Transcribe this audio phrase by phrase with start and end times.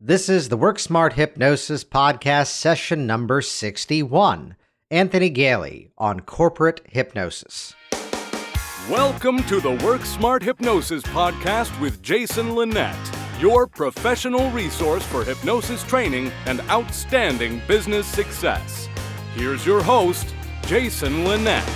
[0.00, 4.54] This is the Work Smart Hypnosis Podcast, session number 61.
[4.92, 7.74] Anthony Galie on corporate hypnosis.
[8.88, 12.94] Welcome to the Work Smart Hypnosis Podcast with Jason Linett,
[13.40, 18.88] your professional resource for hypnosis training and outstanding business success.
[19.34, 21.68] Here's your host, Jason Linett.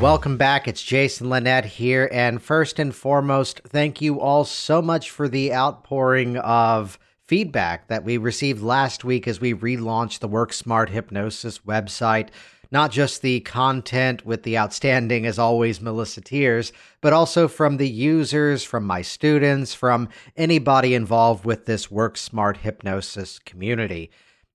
[0.00, 0.66] Welcome back.
[0.66, 2.08] It's Jason Linett here.
[2.10, 6.98] And first and foremost, thank you all so much for the outpouring of
[7.28, 12.30] feedback that we received last week as we relaunched the Work Smart Hypnosis website.
[12.70, 17.88] Not just the content with the outstanding, as always, Melissa Tiers, but also from the
[17.88, 24.10] users, from my students, from anybody involved with this Work Smart Hypnosis community.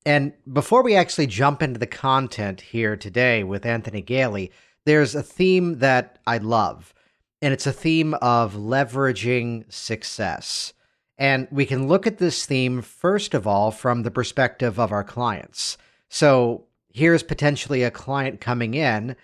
[0.06, 4.52] And before we actually jump into the content here today with Anthony Galie,
[4.86, 6.94] there's a theme that I love,
[7.42, 10.74] and it's a theme of leveraging success.
[11.18, 15.04] And we can look at this theme, first of all, from the perspective of our
[15.04, 15.78] clients.
[16.10, 19.16] So here's potentially a client coming in,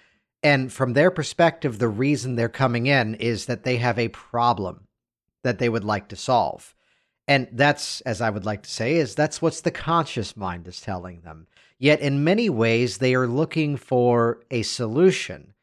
[0.42, 4.88] and from their perspective, the reason they're coming in is that they have a problem
[5.44, 6.74] that they would like to solve.
[7.28, 10.82] And that's, as I would like to say, is that's what's the conscious mind is
[10.82, 11.48] telling them.
[11.78, 15.54] Yet in many ways, they are looking for a solution.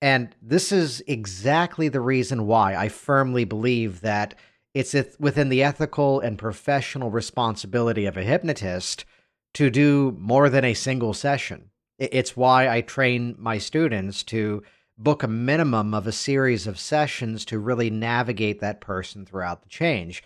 [0.00, 4.34] And this is exactly the reason why I firmly believe that
[4.74, 9.04] it's within the ethical and professional responsibility of a hypnotist
[9.54, 11.70] to do more than a single session.
[11.98, 14.62] It's why I train my students to
[14.96, 19.68] book a minimum of a series of sessions to really navigate that person throughout the
[19.68, 20.22] change.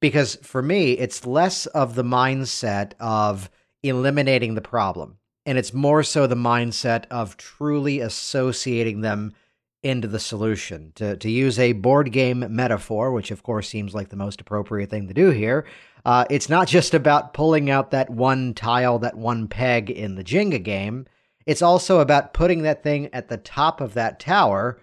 [0.00, 3.50] Because for me, it's less of the mindset of
[3.82, 9.34] eliminating the problem, and it's more so the mindset of truly associating them
[9.82, 10.92] into the solution.
[10.96, 14.90] To, to use a board game metaphor, which of course seems like the most appropriate
[14.90, 15.66] thing to do here,
[16.04, 20.24] uh, it's not just about pulling out that one tile, that one peg in the
[20.24, 21.06] Jenga game.
[21.46, 24.80] It's also about putting that thing at the top of that tower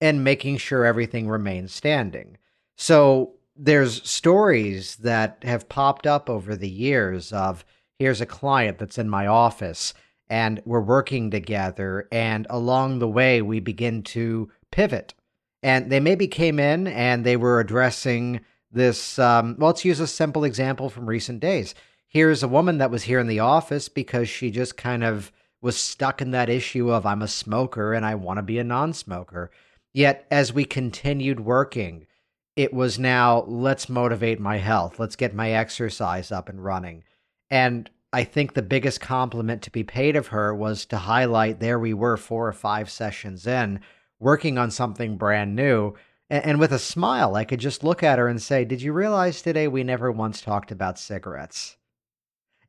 [0.00, 2.38] and making sure everything remains standing.
[2.76, 7.64] So there's stories that have popped up over the years of
[7.98, 9.92] here's a client that's in my office
[10.30, 12.08] and we're working together.
[12.12, 15.14] And along the way, we begin to pivot.
[15.62, 18.40] And they maybe came in and they were addressing
[18.70, 19.18] this.
[19.18, 21.74] Um, well, let's use a simple example from recent days.
[22.06, 25.76] Here's a woman that was here in the office because she just kind of was
[25.76, 28.92] stuck in that issue of I'm a smoker and I want to be a non
[28.92, 29.50] smoker.
[29.92, 32.06] Yet, as we continued working,
[32.54, 37.04] it was now let's motivate my health, let's get my exercise up and running.
[37.50, 41.78] And I think the biggest compliment to be paid of her was to highlight there
[41.78, 43.80] we were four or five sessions in,
[44.18, 45.94] working on something brand new.
[46.30, 48.92] And, and, with a smile, I could just look at her and say, Did you
[48.92, 51.76] realize today we never once talked about cigarettes?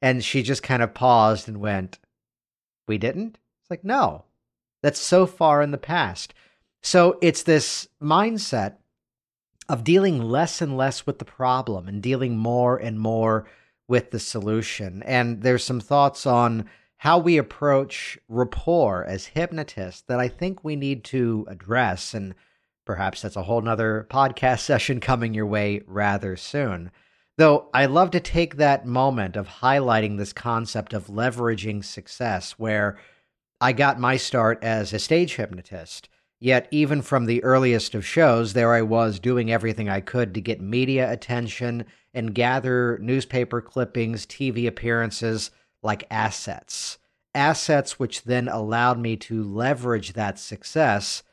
[0.02, 2.00] And she just kind of paused and went,
[2.88, 3.38] We didn't?
[3.62, 4.26] It's like, No,
[4.84, 6.34] that's so far in the past.
[6.82, 8.76] So it's this mindset
[9.70, 13.46] of dealing less and less with the problem and dealing more and more
[13.90, 15.04] with the solution.
[15.04, 20.76] And there's some thoughts on how we approach rapport as hypnotists that I think we
[20.76, 22.14] need to address.
[22.14, 22.36] And
[22.86, 26.92] perhaps that's a whole nother podcast session coming your way rather soon.
[27.38, 32.98] Though I love to take that moment of highlighting this concept of leveraging success, where
[33.62, 36.10] I got my start as a stage hypnotist.
[36.40, 40.42] Yet, even from the earliest of shows, there I was doing everything I could to
[40.42, 45.52] get media attention and gather newspaper clippings, TV appearances
[45.84, 46.98] like assets.
[47.36, 51.24] Assets which then allowed me to leverage that success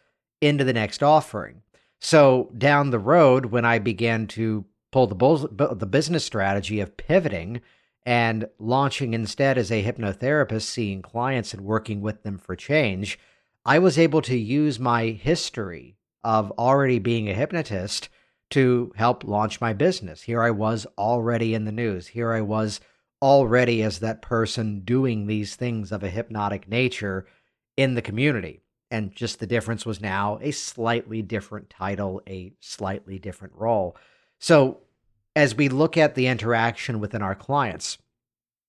[0.40, 1.62] into the next offering.
[2.00, 7.60] So down the road, when I began to pull the, the business strategy of pivoting
[8.04, 13.18] and launching instead as a hypnotherapist, seeing clients and working with them for change,
[13.66, 18.08] I was able to use my history of already being a hypnotist
[18.50, 20.22] to help launch my business.
[20.22, 22.06] Here I was already in the news.
[22.06, 22.80] Here I was
[23.20, 27.26] already as that person doing these things of a hypnotic nature
[27.76, 28.60] in the community.
[28.92, 33.96] And just the difference was now a slightly different title, a slightly different role.
[34.38, 34.78] So,
[35.34, 37.98] as we look at the interaction within our clients,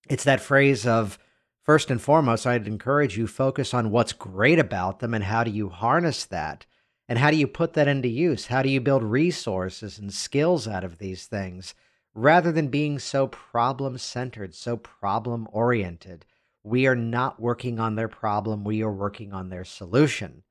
[0.10, 1.20] it's that phrase of
[1.68, 5.52] first and foremost, I'd encourage you focus on what's great about them and how do
[5.52, 6.66] you harness that
[7.10, 8.48] and how do you put that into use?
[8.48, 11.76] How do you build resources and skills out of these things
[12.16, 16.26] rather than being so problem centered, so problem oriented?
[16.64, 20.44] We are not working on their problem, we are working on their solution.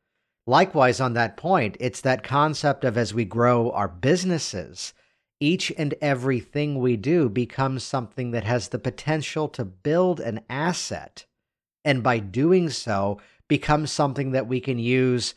[0.47, 4.95] Likewise, on that point, it's that concept of as we grow our businesses,
[5.41, 11.27] each and everything we do becomes something that has the potential to build an asset.
[11.85, 15.35] And by doing so, becomes something that we can use,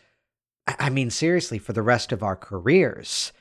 [0.67, 3.31] I mean, seriously, for the rest of our careers.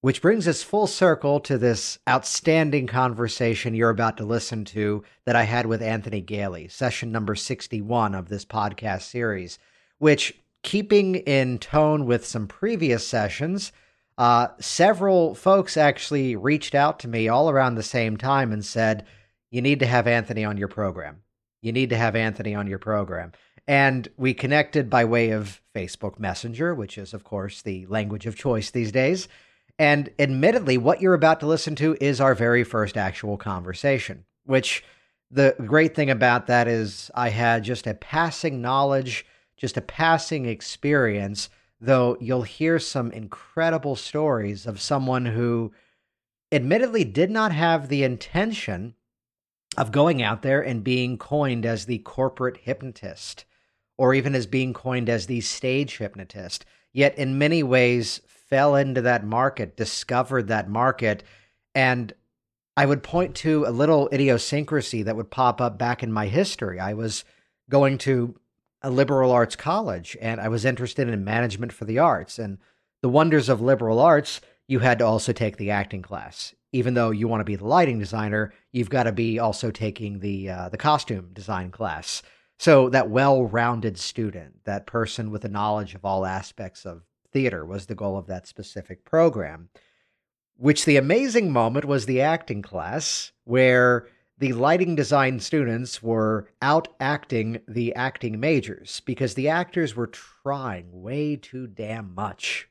[0.00, 5.34] Which brings us full circle to this outstanding conversation you're about to listen to that
[5.34, 9.58] I had with Anthony Galie, session number 61 of this podcast series,
[9.96, 13.72] which, keeping in tone with some previous sessions,
[14.16, 19.04] uh, several folks actually reached out to me all around the same time and said,
[19.50, 21.22] You need to have Anthony on your program.
[21.62, 23.32] You need to have Anthony on your program.
[23.66, 28.36] And we connected by way of Facebook Messenger, which is, of course, the language of
[28.36, 29.26] choice these days.
[29.78, 34.84] And admittedly, what you're about to listen to is our very first actual conversation, which
[35.30, 39.26] the great thing about that is I had just a passing knowledge,
[39.56, 41.48] just a passing experience
[41.84, 45.72] though you'll hear some incredible stories of someone who
[46.50, 48.94] admittedly did not have the intention
[49.76, 53.44] of going out there and being coined as the corporate hypnotist
[53.96, 59.02] or even as being coined as the stage hypnotist, yet in many ways fell into
[59.02, 61.22] that market, discovered that market.
[61.74, 62.12] And
[62.76, 66.80] I would point to a little idiosyncrasy that would pop up back in my history.
[66.80, 67.24] I was
[67.68, 68.34] going to
[68.84, 72.38] a liberal arts college and I was interested in management for the arts.
[72.38, 72.58] And
[73.00, 76.54] the wonders of liberal arts, you had to also take the acting class.
[76.70, 80.20] Even though you want to be the lighting designer, you've got to be also taking
[80.20, 82.22] the uh, the costume design class.
[82.58, 87.02] So that well-rounded student, that person with a knowledge of all aspects of
[87.32, 89.70] theater was the goal of that specific program.
[90.56, 94.08] Which the amazing moment was the acting class where
[94.38, 100.86] the lighting design students were out acting the acting majors because the actors were trying
[100.90, 102.68] way too damn much.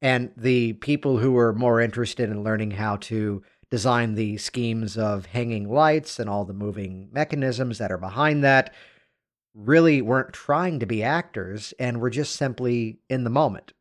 [0.00, 5.26] And the people who were more interested in learning how to design the schemes of
[5.26, 8.74] hanging lights and all the moving mechanisms that are behind that
[9.54, 13.72] really weren't trying to be actors and were just simply in the moment,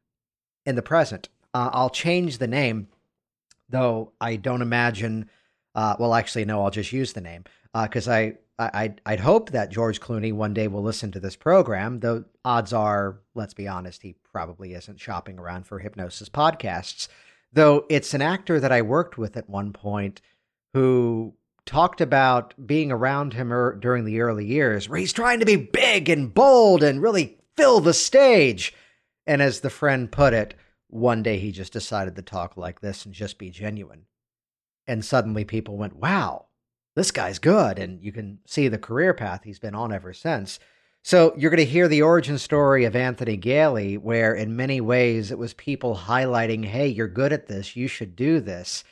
[0.66, 1.30] in the present.
[1.54, 2.88] Uh, I'll change the name,
[3.70, 5.30] though I don't imagine
[5.76, 9.52] uh, well, actually, no, I'll just use the name because uh, I, I I'd hope
[9.52, 12.00] that George Clooney one day will listen to this program.
[12.00, 17.08] Though odds are, let's be honest, he probably isn't shopping around for hypnosis podcasts.
[17.54, 20.22] Though it's an actor that I worked with at one point
[20.74, 21.34] who
[21.66, 25.56] talked about being around him er, during the early years, where he's trying to be
[25.56, 28.74] big and bold and really fill the stage.
[29.28, 30.54] And as the friend put it,
[30.88, 34.06] one day he just decided to talk like this and just be genuine
[34.88, 36.46] and suddenly people went, wow,
[36.96, 37.80] this guy's good.
[37.80, 40.60] And you can see the career path he's been on ever since.
[41.04, 45.32] So you're going to hear the origin story of Anthony Galie, where in many ways
[45.32, 48.84] it was people highlighting, hey, you're good at this, you should do this.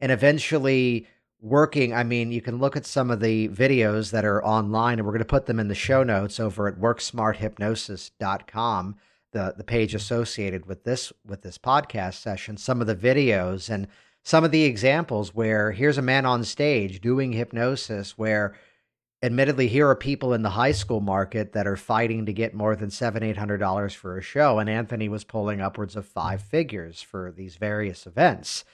[0.00, 1.06] And eventually
[1.40, 5.06] working, I mean, you can look at some of the videos that are online, and
[5.06, 8.96] we're going to put them in the show notes over at worksmarthypnosis.com,
[9.32, 13.88] the, the page associated with this with this podcast session, some of the videos and
[14.24, 18.56] some of the examples where here's a man on stage doing hypnosis where
[19.22, 22.74] admittedly here are people in the high school market that are fighting to get more
[22.74, 26.42] than seven eight hundred dollars for a show and anthony was pulling upwards of five
[26.42, 28.64] figures for these various events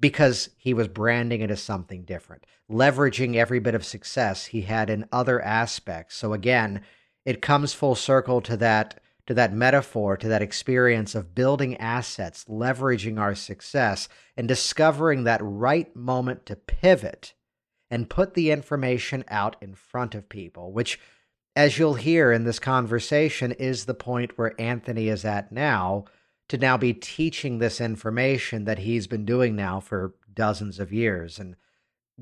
[0.00, 4.88] because he was branding it as something different leveraging every bit of success he had
[4.88, 6.16] in other aspects.
[6.16, 6.80] So again
[7.24, 12.44] it comes full circle to that to that metaphor, to that experience of building assets,
[12.44, 17.34] leveraging our success, and discovering that right moment to pivot
[17.90, 20.98] and put the information out in front of people, which,
[21.56, 26.04] as you'll hear in this conversation, is the point where Anthony is at now
[26.48, 31.38] to now be teaching this information that he's been doing now for dozens of years.
[31.38, 31.56] And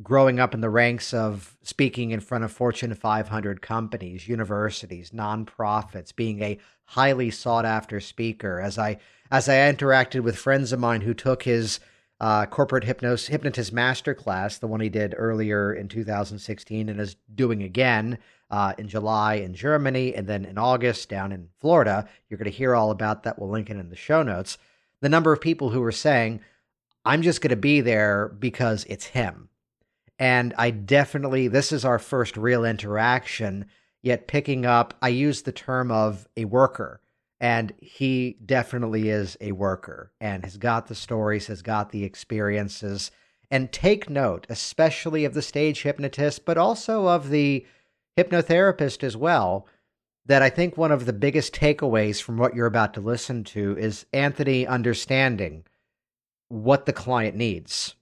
[0.00, 6.14] growing up in the ranks of speaking in front of Fortune 500 companies, universities, nonprofits,
[6.14, 8.60] being a highly sought after speaker.
[8.60, 8.98] As I
[9.30, 11.80] as I interacted with friends of mine who took his
[12.20, 17.62] uh, corporate hypnos hypnotist masterclass, the one he did earlier in 2016, and is doing
[17.62, 18.18] again
[18.50, 22.08] uh, in July in Germany, and then in August down in Florida.
[22.28, 23.38] You're going to hear all about that.
[23.38, 24.56] We'll link it in the show notes.
[25.00, 26.40] The number of people who were saying,
[27.04, 29.50] "I'm just going to be there because it's him."
[30.18, 33.66] And I definitely, this is our first real interaction,
[34.02, 37.00] yet picking up, I use the term of a worker.
[37.40, 43.10] And he definitely is a worker and has got the stories, has got the experiences.
[43.50, 47.66] And take note, especially of the stage hypnotist, but also of the
[48.16, 49.66] hypnotherapist as well,
[50.24, 53.76] that I think one of the biggest takeaways from what you're about to listen to
[53.76, 55.64] is Anthony understanding
[56.48, 57.96] what the client needs.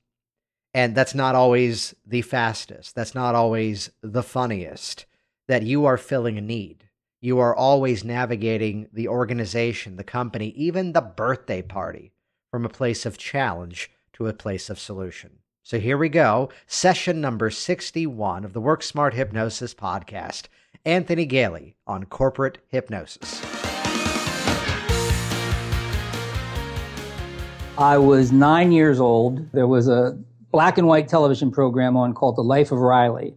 [0.73, 2.95] And that's not always the fastest.
[2.95, 5.07] That's not always the funniest.
[5.49, 6.85] That you are filling a need.
[7.21, 12.13] You are always navigating the organization, the company, even the birthday party
[12.51, 15.41] from a place of challenge to a place of solution.
[15.63, 20.47] So here we go, session number 61 of the Work Smart Hypnosis podcast.
[20.85, 23.43] Anthony Galie on corporate hypnosis.
[27.77, 29.53] I was nine years old.
[29.53, 30.19] There was a
[30.51, 33.35] black and white television program on called The Life of Riley,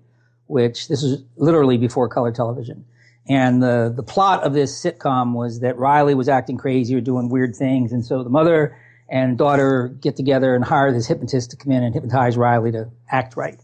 [0.47, 2.85] which this was literally before color television.
[3.27, 7.29] And the, the plot of this sitcom was that Riley was acting crazy or doing
[7.29, 7.93] weird things.
[7.93, 8.77] And so the mother
[9.09, 12.89] and daughter get together and hire this hypnotist to come in and hypnotize Riley to
[13.09, 13.59] act right.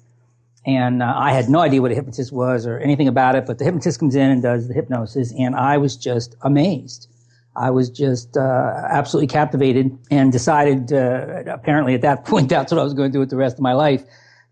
[0.65, 3.57] And uh, I had no idea what a hypnotist was or anything about it, but
[3.57, 7.07] the hypnotist comes in and does the hypnosis, and I was just amazed.
[7.55, 12.79] I was just uh, absolutely captivated and decided, uh, apparently at that point, that's what
[12.79, 14.03] I was going to do with the rest of my life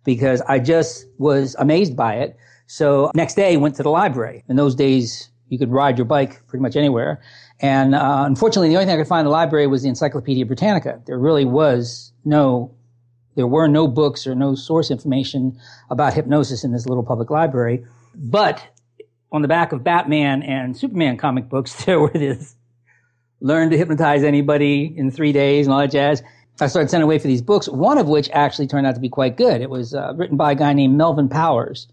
[0.04, 2.38] because I just was amazed by it.
[2.68, 4.44] So next day, went to the library.
[4.50, 7.22] In those days, you could ride your bike pretty much anywhere.
[7.60, 10.46] And uh, unfortunately, the only thing I could find in the library was the Encyclopedia
[10.46, 11.02] Britannica.
[11.06, 12.76] There really was no,
[13.36, 15.58] there were no books or no source information
[15.90, 17.86] about hypnosis in this little public library.
[18.14, 18.62] But
[19.32, 22.56] on the back of Batman and Superman comic books, there were this
[23.40, 26.24] learn to hypnotize anybody in three days and all that jazz.
[26.60, 29.10] I started sending away for these books, one of which actually turned out to be
[29.10, 29.62] quite good.
[29.62, 31.88] It was uh, written by a guy named Melvin Powers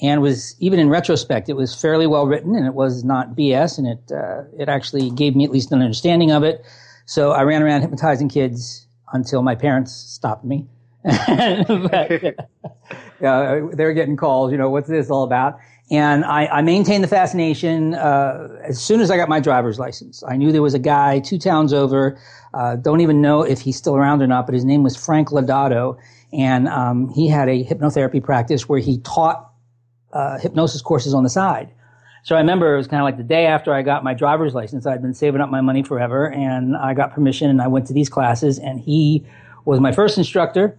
[0.00, 3.78] and was even in retrospect, it was fairly well written and it was not BS
[3.78, 6.64] and it uh, it actually gave me at least an understanding of it.
[7.06, 10.66] So I ran around hypnotizing kids until my parents stopped me.
[11.04, 12.34] but,
[13.24, 15.58] uh, they were getting calls, you know, what's this all about?
[15.90, 20.24] And I, I maintained the fascination uh, as soon as I got my driver's license.
[20.26, 22.18] I knew there was a guy two towns over.
[22.52, 25.28] Uh, don't even know if he's still around or not, but his name was Frank
[25.28, 25.96] Lodato,
[26.32, 29.52] and um, he had a hypnotherapy practice where he taught
[30.12, 31.70] uh, hypnosis courses on the side.
[32.24, 34.52] So I remember it was kind of like the day after I got my driver's
[34.52, 34.84] license.
[34.84, 37.92] I'd been saving up my money forever, and I got permission, and I went to
[37.92, 38.58] these classes.
[38.58, 39.24] And he
[39.64, 40.76] was my first instructor.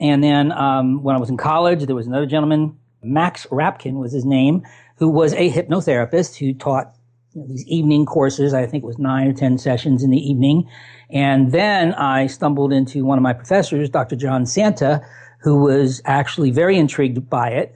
[0.00, 4.12] And then um, when I was in college, there was another gentleman Max Rapkin was
[4.12, 4.62] his name,
[4.96, 6.94] who was a hypnotherapist who taught
[7.34, 8.54] you know, these evening courses.
[8.54, 10.68] I think it was nine or 10 sessions in the evening.
[11.10, 14.16] And then I stumbled into one of my professors, Dr.
[14.16, 15.00] John Santa,
[15.40, 17.74] who was actually very intrigued by it.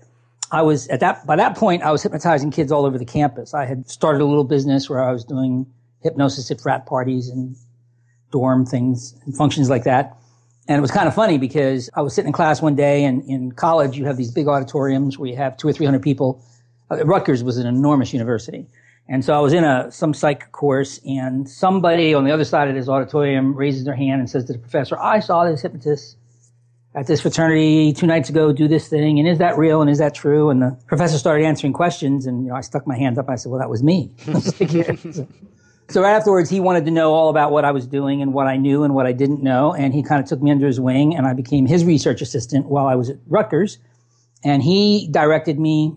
[0.50, 3.54] I was at that, by that point, I was hypnotizing kids all over the campus.
[3.54, 5.66] I had started a little business where I was doing
[6.02, 7.56] hypnosis at frat parties and
[8.30, 10.16] dorm things and functions like that.
[10.68, 13.24] And it was kind of funny because I was sitting in class one day and
[13.24, 16.42] in college, you have these big auditoriums where you have two or 300 people.
[16.90, 18.66] Uh, Rutgers was an enormous university.
[19.08, 22.68] And so I was in a, some psych course and somebody on the other side
[22.68, 26.16] of this auditorium raises their hand and says to the professor, I saw this hypnotist
[26.94, 29.18] at this fraternity two nights ago do this thing.
[29.18, 29.80] And is that real?
[29.80, 30.50] And is that true?
[30.50, 33.28] And the professor started answering questions and, you know, I stuck my hand up.
[33.28, 34.12] I said, well, that was me.
[35.88, 38.46] So right afterwards, he wanted to know all about what I was doing and what
[38.46, 39.74] I knew and what I didn't know.
[39.74, 42.66] And he kind of took me under his wing and I became his research assistant
[42.66, 43.78] while I was at Rutgers.
[44.44, 45.96] And he directed me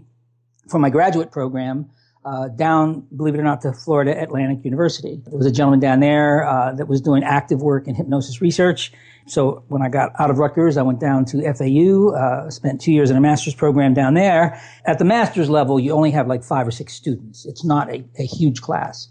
[0.70, 1.90] for my graduate program
[2.26, 5.22] uh, down, believe it or not, to Florida Atlantic University.
[5.26, 8.92] There was a gentleman down there uh, that was doing active work in hypnosis research.
[9.28, 12.92] So when I got out of Rutgers, I went down to FAU, uh, spent two
[12.92, 14.60] years in a master's program down there.
[14.86, 17.46] At the master's level, you only have like five or six students.
[17.46, 19.08] It's not a, a huge class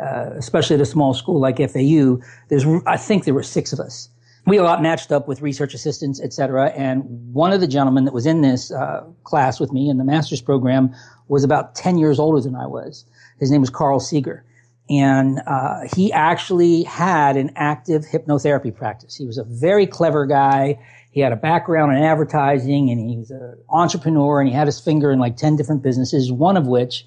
[0.00, 3.80] uh, especially at a small school like FAU, there's, I think there were six of
[3.80, 4.08] us.
[4.46, 6.70] We got matched up with research assistants, et cetera.
[6.70, 7.02] And
[7.34, 10.40] one of the gentlemen that was in this uh, class with me in the master's
[10.40, 10.94] program
[11.26, 13.04] was about 10 years older than I was.
[13.40, 14.44] His name was Carl Seeger.
[14.88, 19.16] And uh, he actually had an active hypnotherapy practice.
[19.16, 20.78] He was a very clever guy.
[21.10, 24.78] He had a background in advertising and he was an entrepreneur and he had his
[24.78, 27.04] finger in like 10 different businesses, one of which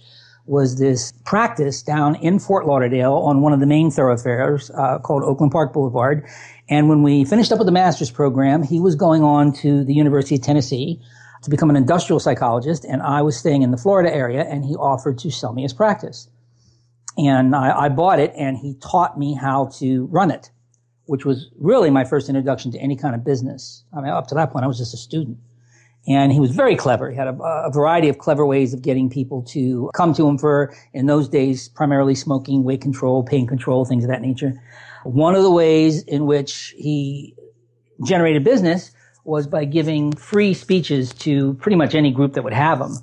[0.49, 5.23] was this practice down in Fort Lauderdale on one of the main thoroughfares uh, called
[5.23, 6.25] Oakland Park Boulevard.
[6.67, 9.93] And when we finished up with the master's program, he was going on to the
[9.93, 11.01] University of Tennessee
[11.43, 14.75] to become an industrial psychologist, and I was staying in the Florida area, and he
[14.75, 16.27] offered to sell me his practice.
[17.15, 20.49] And I, I bought it, and he taught me how to run it,
[21.05, 23.83] which was really my first introduction to any kind of business.
[23.95, 25.37] I mean, up to that point, I was just a student.
[26.07, 27.11] And he was very clever.
[27.11, 30.37] He had a, a, variety of clever ways of getting people to come to him
[30.37, 34.53] for, in those days, primarily smoking, weight control, pain control, things of that nature.
[35.03, 37.35] One of the ways in which he
[38.03, 38.91] generated business
[39.23, 42.97] was by giving free speeches to pretty much any group that would have them.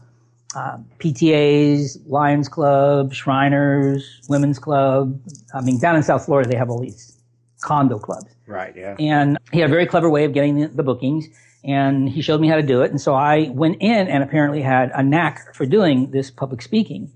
[0.54, 5.20] Uh, PTAs, Lions Club, Shriners, Women's Club.
[5.54, 7.18] I mean, down in South Florida, they have all these
[7.60, 8.34] condo clubs.
[8.46, 8.74] Right.
[8.74, 8.96] Yeah.
[8.98, 11.26] And he had a very clever way of getting the, the bookings
[11.66, 12.90] and he showed me how to do it.
[12.92, 17.12] And so I went in and apparently had a knack for doing this public speaking.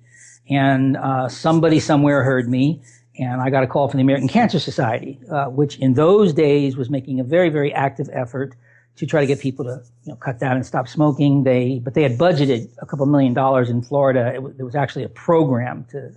[0.50, 2.83] And uh, somebody somewhere heard me,
[3.16, 6.76] and I got a call from the American Cancer Society, uh, which in those days
[6.76, 8.57] was making a very, very active effort
[8.97, 11.45] to try to get people to you know, cut down and stop smoking.
[11.45, 14.35] They, but they had budgeted a couple million dollars in Florida.
[14.35, 16.12] It, there was actually a program to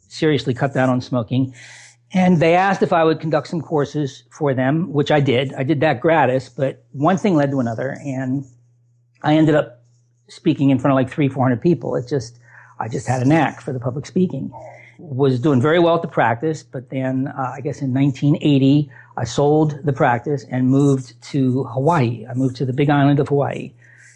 [0.00, 1.54] seriously cut down on smoking.
[2.14, 5.52] And they asked if I would conduct some courses for them, which I did.
[5.54, 7.96] I did that gratis, but one thing led to another.
[8.04, 8.44] And
[9.24, 9.82] I ended up
[10.28, 11.96] speaking in front of like three, 400 people.
[11.96, 12.38] It just,
[12.78, 14.52] I just had a knack for the public speaking.
[14.98, 19.24] Was doing very well at the practice, but then uh, I guess in 1980, I
[19.24, 22.26] sold the practice and moved to Hawaii.
[22.30, 23.72] I moved to the big island of Hawaii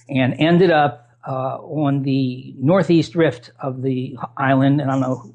[0.08, 4.80] and ended up uh, on the northeast rift of the island.
[4.80, 5.34] And I don't know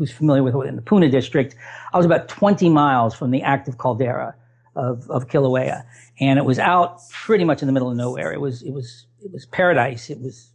[0.00, 1.54] who's familiar with it in the Puna district,
[1.92, 4.34] I was about 20 miles from the active caldera
[4.74, 5.84] of, of Kilauea.
[6.20, 8.32] And it was out pretty much in the middle of nowhere.
[8.32, 10.08] It was, it was, it was paradise.
[10.08, 10.48] It was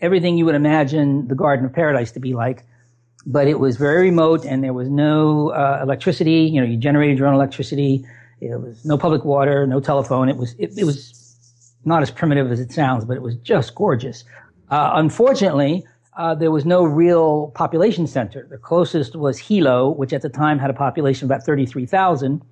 [0.00, 2.64] everything you would imagine the Garden of Paradise to be like.
[3.26, 6.42] But it was very remote and there was no uh, electricity.
[6.42, 8.06] You know, you generated your own electricity.
[8.40, 10.28] It was no public water, no telephone.
[10.28, 11.12] It was, it, it was
[11.84, 14.22] not as primitive as it sounds, but it was just gorgeous.
[14.70, 15.84] Uh, unfortunately,
[16.16, 18.46] uh, there was no real population center.
[18.50, 22.42] The closest was Hilo, which at the time had a population of about 33,000,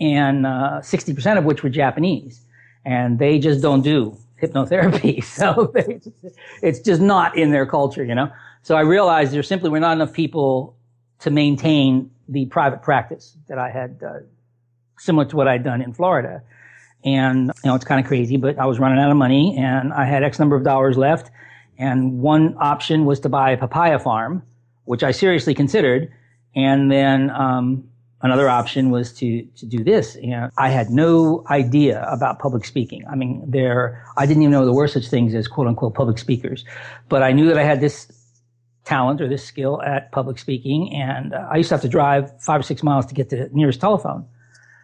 [0.00, 2.44] and uh, 60% of which were Japanese.
[2.84, 5.22] And they just don't do hypnotherapy.
[5.24, 5.72] So
[6.62, 8.30] it's just not in their culture, you know?
[8.62, 10.76] So I realized there simply were not enough people
[11.20, 14.20] to maintain the private practice that I had, uh,
[14.98, 16.42] similar to what I'd done in Florida.
[17.04, 19.92] And, you know, it's kind of crazy, but I was running out of money and
[19.92, 21.30] I had X number of dollars left
[21.78, 24.42] and one option was to buy a papaya farm,
[24.84, 26.12] which I seriously considered.
[26.54, 27.88] And then, um,
[28.22, 30.16] another option was to, to do this.
[30.16, 33.04] And I had no idea about public speaking.
[33.10, 36.18] I mean, there, I didn't even know there were such things as quote unquote public
[36.18, 36.64] speakers,
[37.08, 38.10] but I knew that I had this
[38.84, 40.94] talent or this skill at public speaking.
[40.94, 43.36] And uh, I used to have to drive five or six miles to get to
[43.36, 44.26] the nearest telephone.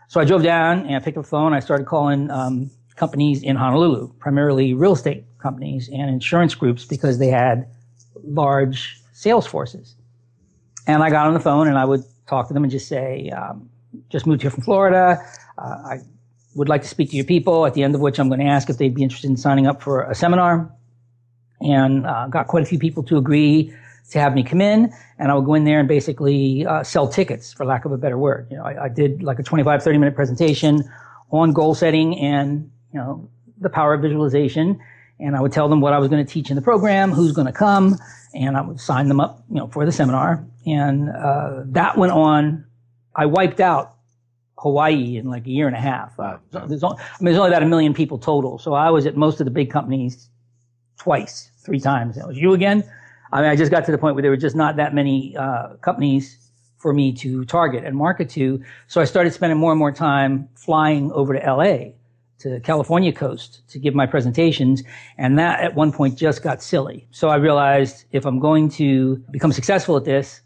[0.08, 1.52] So I drove down and I picked up the phone.
[1.52, 7.18] I started calling, um, companies in Honolulu, primarily real estate companies and insurance groups because
[7.18, 7.66] they had
[8.24, 9.94] large sales forces.
[10.86, 13.30] And I got on the phone and I would talk to them and just say,
[13.30, 13.68] um,
[14.10, 15.18] just moved here from Florida.
[15.56, 15.98] Uh, I
[16.54, 18.46] would like to speak to your people, at the end of which I'm going to
[18.46, 20.70] ask if they'd be interested in signing up for a seminar.
[21.60, 23.72] And uh, got quite a few people to agree
[24.10, 27.08] to have me come in and I would go in there and basically uh, sell
[27.08, 28.48] tickets for lack of a better word.
[28.50, 30.82] You know, I, I, did like a 25, 30 minute presentation
[31.30, 33.28] on goal setting and, you know,
[33.60, 34.80] the power of visualization
[35.20, 37.32] and I would tell them what I was going to teach in the program, who's
[37.32, 37.96] going to come,
[38.34, 40.44] and I would sign them up, you know, for the seminar.
[40.66, 42.64] And uh, that went on.
[43.16, 43.96] I wiped out
[44.58, 46.18] Hawaii in like a year and a half.
[46.18, 49.06] Uh, there's only, I mean, there's only about a million people total, so I was
[49.06, 50.28] at most of the big companies
[50.98, 52.16] twice, three times.
[52.16, 52.84] It was you again.
[53.32, 55.36] I mean, I just got to the point where there were just not that many
[55.36, 56.36] uh, companies
[56.78, 58.62] for me to target and market to.
[58.86, 61.92] So I started spending more and more time flying over to LA
[62.38, 64.82] to California coast to give my presentations.
[65.16, 67.06] And that at one point just got silly.
[67.10, 70.40] So I realized if I'm going to become successful at this,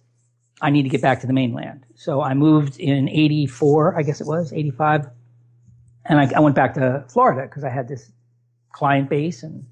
[0.63, 1.85] I need to get back to the mainland.
[1.95, 5.07] So I moved in 84, I guess it was, 85.
[6.05, 8.11] And I, I went back to Florida because I had this
[8.73, 9.65] client base and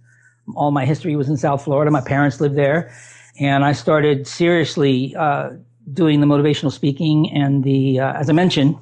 [0.54, 1.90] all my history was in South Florida.
[1.90, 2.92] My parents lived there.
[3.38, 5.50] And I started seriously, uh,
[5.92, 8.76] doing the motivational speaking and the, uh, as I mentioned,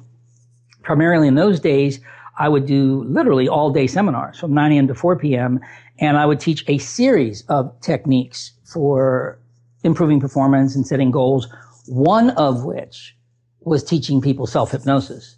[0.83, 1.99] primarily in those days,
[2.39, 4.87] I would do literally all day seminars from 9 a.m.
[4.87, 5.59] to 4 p.m.
[5.99, 9.37] And I would teach a series of techniques for
[9.83, 11.47] improving performance and setting goals.
[11.87, 13.15] One of which
[13.59, 15.35] was teaching people self-hypnosis.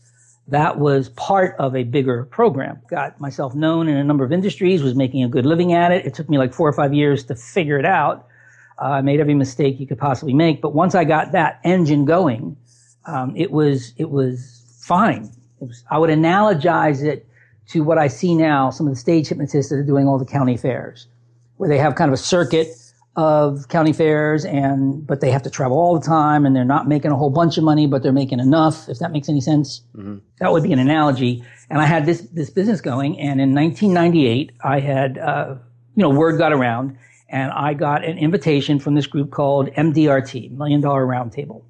[0.47, 2.79] That was part of a bigger program.
[2.87, 6.05] Got myself known in a number of industries, was making a good living at it.
[6.05, 8.27] It took me like four or five years to figure it out.
[8.79, 10.61] Uh, I made every mistake you could possibly make.
[10.61, 12.57] But once I got that engine going,
[13.05, 15.31] um, it was, it was fine.
[15.89, 17.27] I would analogize it
[17.69, 20.25] to what I see now, some of the stage hypnotists that are doing all the
[20.25, 21.07] county fairs,
[21.57, 22.67] where they have kind of a circuit
[23.15, 26.87] of county fairs and, but they have to travel all the time and they're not
[26.87, 29.81] making a whole bunch of money, but they're making enough, if that makes any sense.
[29.95, 30.17] Mm-hmm.
[30.39, 31.43] That would be an analogy.
[31.69, 35.55] And I had this, this business going and in 1998, I had, uh,
[35.95, 36.97] you know, word got around
[37.27, 41.63] and I got an invitation from this group called MDRT, Million Dollar Roundtable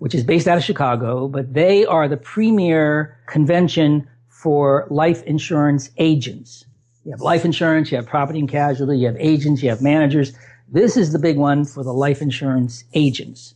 [0.00, 5.90] which is based out of Chicago, but they are the premier convention for life insurance
[5.98, 6.64] agents.
[7.04, 10.32] You have life insurance, you have property and casualty, you have agents, you have managers.
[10.72, 13.54] This is the big one for the life insurance agents.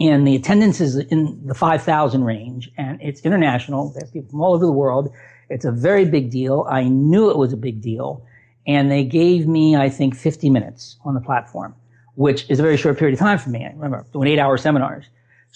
[0.00, 3.92] and the attendance is in the 5,000 range and it's international.
[3.94, 5.12] There's people from all over the world.
[5.50, 6.66] It's a very big deal.
[6.68, 8.24] I knew it was a big deal
[8.66, 11.74] and they gave me, I think, 50 minutes on the platform,
[12.14, 13.64] which is a very short period of time for me.
[13.64, 15.04] I remember doing eight hour seminars.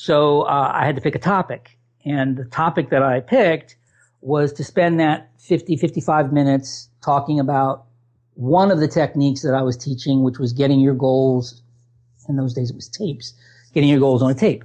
[0.00, 3.74] So uh, I had to pick a topic and the topic that I picked
[4.20, 7.84] was to spend that 50, 55 minutes talking about
[8.34, 11.62] one of the techniques that I was teaching, which was getting your goals.
[12.28, 13.34] In those days, it was tapes
[13.74, 14.62] getting your goals on a tape.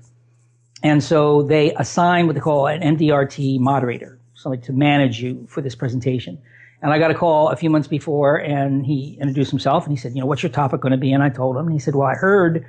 [0.84, 5.62] And so they assign what they call an MDRT moderator, somebody to manage you for
[5.62, 6.40] this presentation.
[6.84, 10.00] And I got a call a few months before and he introduced himself and he
[10.00, 11.12] said, you know, what's your topic going to be?
[11.12, 12.64] And I told him and he said, well, I heard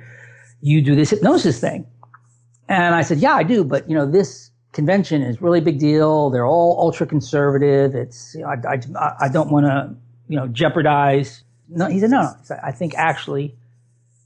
[0.61, 1.85] you do this hypnosis thing.
[2.67, 3.63] And I said, yeah, I do.
[3.63, 6.29] But, you know, this convention is really a big deal.
[6.29, 7.95] They're all ultra conservative.
[7.95, 9.95] It's, you know, I, I, I don't want to,
[10.27, 11.43] you know, jeopardize.
[11.69, 12.57] No, he said, no, no.
[12.63, 13.55] I think actually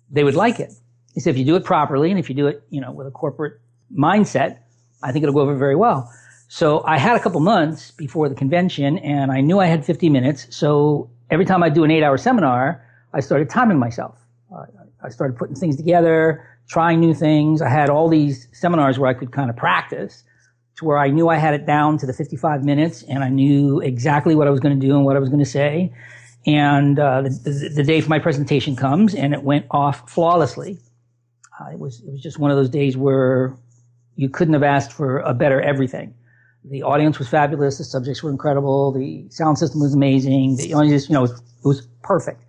[0.10, 0.71] they would like it.
[1.13, 3.08] He said, if you do it properly and if you do it, you know, with
[3.08, 3.60] a corporate
[3.95, 4.60] mindset,
[5.04, 6.12] I think it'll go over very well.
[6.47, 10.10] So I had a couple months before the convention and I knew I had 50
[10.10, 10.47] minutes.
[10.49, 14.17] So every time I do an eight hour seminar, I started timing myself.
[14.54, 14.65] Uh,
[15.04, 17.62] I started putting things together, trying new things.
[17.62, 20.23] I had all these seminars where I could kind of practice
[20.77, 23.82] to where I knew I had it down to the 55 minutes and I knew
[23.82, 25.91] exactly what I was going to do and what I was going to say.
[26.45, 30.79] And uh, the, the, day for my presentation comes and it went off flawlessly.
[31.60, 33.58] Uh, it was it was just one of those days where
[34.15, 36.13] you couldn't have asked for a better everything.
[36.63, 37.77] The audience was fabulous.
[37.77, 38.93] The subjects were incredible.
[38.93, 40.55] The sound system was amazing.
[40.55, 42.41] The audience, you know, it was, it was perfect.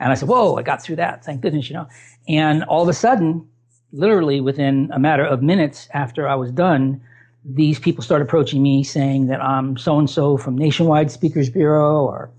[0.00, 0.56] And I said, "Whoa!
[0.56, 1.24] I got through that.
[1.24, 1.86] Thank goodness, you know."
[2.26, 3.46] And all of a sudden,
[3.94, 7.00] literally within a matter of minutes after I was done,
[7.44, 12.04] these people start approaching me saying that I'm so and so from Nationwide Speakers Bureau,
[12.04, 12.30] or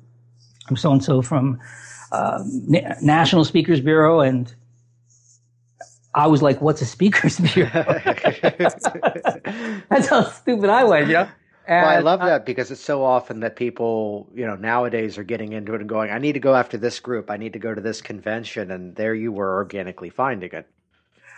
[0.70, 1.60] I'm so and so from
[2.12, 2.44] uh,
[3.02, 4.54] National Speakers Bureau, and
[6.14, 7.70] I was like, what's a speaker's bureau?
[9.90, 11.30] That's how stupid I was, you know?
[11.68, 15.18] And well, I love I, that because it's so often that people, you know, nowadays
[15.18, 17.32] are getting into it and going, I need to go after this group.
[17.32, 18.70] I need to go to this convention.
[18.70, 20.68] And there you were organically finding it.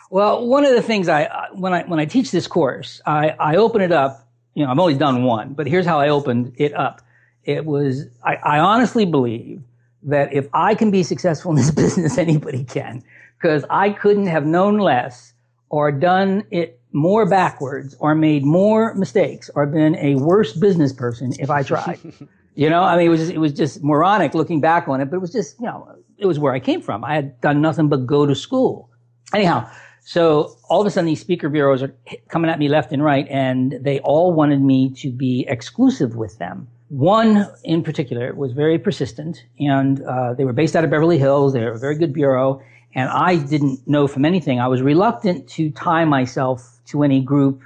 [0.10, 3.30] Well, one of the things I, uh, when I, when I teach this course, I,
[3.40, 6.54] I open it up, you know, I've only done one, but here's how I opened
[6.58, 7.02] it up.
[7.44, 9.62] It was, I, I honestly believe
[10.04, 13.04] that if I can be successful in this business, anybody can
[13.38, 15.34] because I couldn't have known less
[15.70, 21.34] or done it more backwards or made more mistakes or been a worse business person
[21.40, 22.00] if I tried.
[22.56, 25.10] you know, I mean, it was just, it was just moronic looking back on it,
[25.10, 27.04] but it was just, you know, it was where I came from.
[27.04, 28.90] I had done nothing but go to school.
[29.34, 29.70] Anyhow,
[30.04, 31.94] so all of a sudden these speaker bureaus are
[32.30, 36.38] coming at me left and right and they all wanted me to be exclusive with
[36.38, 36.68] them.
[36.90, 41.54] One in particular was very persistent and uh, they were based out of Beverly Hills.
[41.54, 42.62] They were a very good bureau
[42.96, 44.60] and I didn't know from anything.
[44.60, 47.62] I was reluctant to tie myself to any group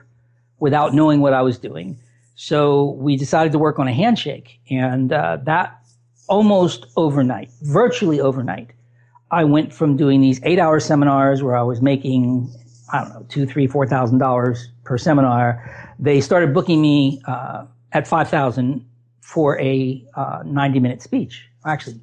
[0.59, 1.97] without knowing what I was doing.
[2.35, 5.79] So we decided to work on a handshake, and uh, that
[6.27, 8.71] almost overnight, virtually overnight,
[9.31, 12.53] I went from doing these eight-hour seminars where I was making
[12.93, 15.93] I don't know two, three, four thousand dollars per seminar.
[15.97, 18.85] They started booking me uh, at five thousand
[19.21, 21.47] for a uh, ninety-minute speech.
[21.65, 22.01] Actually,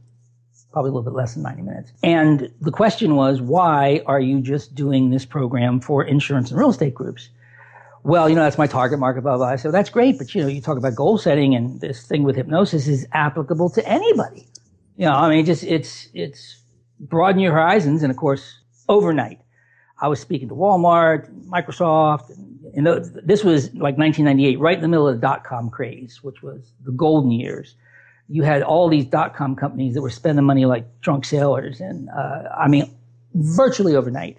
[0.72, 1.92] probably a little bit less than 90 minutes.
[2.02, 6.70] And the question was, why are you just doing this program for insurance and real
[6.70, 7.30] estate groups?
[8.04, 9.56] Well, you know, that's my target market, blah, blah.
[9.56, 10.18] So that's great.
[10.18, 13.70] But, you know, you talk about goal setting and this thing with hypnosis is applicable
[13.70, 14.46] to anybody.
[14.96, 16.57] You know, I mean, just, it's, it's
[17.00, 18.02] broaden your horizons.
[18.02, 18.58] And of course,
[18.88, 19.40] overnight,
[20.00, 22.30] I was speaking to Walmart, Microsoft,
[22.74, 22.86] and,
[23.24, 26.72] this was like 1998, right in the middle of the dot com craze, which was
[26.84, 27.74] the golden years
[28.28, 31.80] you had all these dot com companies that were spending money like drunk sailors.
[31.80, 32.94] And, uh, I mean,
[33.34, 34.38] virtually overnight.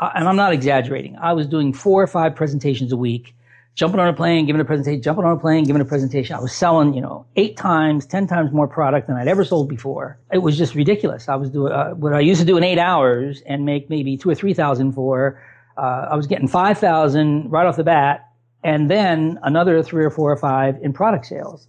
[0.00, 1.16] Uh, and I'm not exaggerating.
[1.20, 3.34] I was doing four or five presentations a week,
[3.78, 6.34] jumping on a plane, giving a presentation, jumping on a plane, giving a presentation.
[6.34, 9.68] I was selling, you know, eight times, ten times more product than I'd ever sold
[9.68, 10.18] before.
[10.32, 11.28] It was just ridiculous.
[11.28, 14.16] I was doing uh, what I used to do in eight hours and make maybe
[14.16, 15.40] two or three thousand for.
[15.76, 18.28] Uh, I was getting five thousand right off the bat,
[18.64, 21.68] and then another three or four or five in product sales.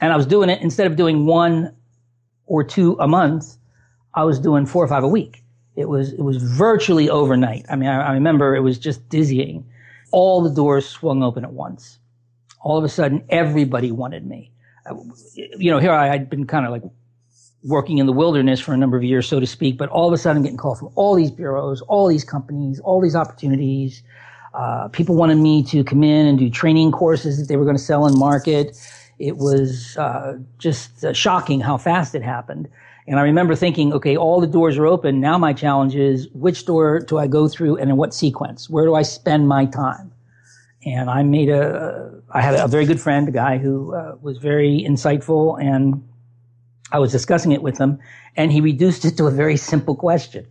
[0.00, 1.76] And I was doing it instead of doing one
[2.46, 3.58] or two a month,
[4.14, 5.44] I was doing four or five a week.
[5.76, 7.66] It was, it was virtually overnight.
[7.68, 9.69] I mean, I, I remember it was just dizzying.
[10.12, 11.98] All the doors swung open at once.
[12.62, 14.52] All of a sudden, everybody wanted me.
[15.36, 16.82] You know, here I had been kind of like
[17.64, 20.14] working in the wilderness for a number of years, so to speak, but all of
[20.14, 24.02] a sudden I'm getting called from all these bureaus, all these companies, all these opportunities.
[24.54, 27.76] Uh, people wanted me to come in and do training courses that they were going
[27.76, 28.76] to sell and market
[29.18, 32.68] It was uh, just uh, shocking how fast it happened.
[33.06, 35.20] And I remember thinking, okay, all the doors are open.
[35.20, 38.68] Now my challenge is which door do I go through and in what sequence?
[38.68, 40.12] Where do I spend my time?
[40.84, 44.38] And I made a, I had a very good friend, a guy who uh, was
[44.38, 46.06] very insightful and
[46.92, 47.98] I was discussing it with him
[48.36, 50.46] and he reduced it to a very simple question.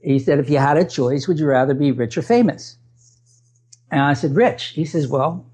[0.00, 2.76] He said, if you had a choice, would you rather be rich or famous?
[3.90, 4.68] And I said, rich.
[4.68, 5.46] He says, well,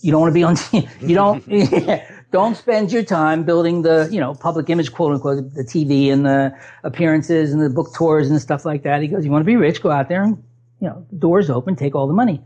[0.00, 0.56] you don't want to be on,
[1.00, 1.44] you don't,
[2.30, 6.26] don't spend your time building the, you know, public image, quote unquote, the TV and
[6.26, 9.00] the appearances and the book tours and stuff like that.
[9.00, 10.42] He goes, you want to be rich, go out there and,
[10.80, 12.42] you know, doors open, take all the money.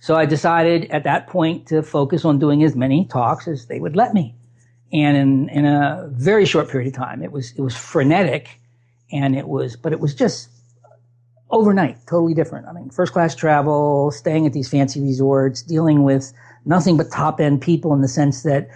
[0.00, 3.78] So I decided at that point to focus on doing as many talks as they
[3.78, 4.34] would let me.
[4.92, 8.60] And in, in a very short period of time, it was, it was frenetic
[9.12, 10.48] and it was, but it was just
[11.50, 12.66] overnight, totally different.
[12.66, 16.32] I mean, first class travel, staying at these fancy resorts, dealing with
[16.64, 18.68] nothing but top end people in the sense that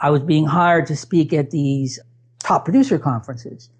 [0.00, 1.98] I was being hired to speak at these
[2.38, 3.70] top producer conferences.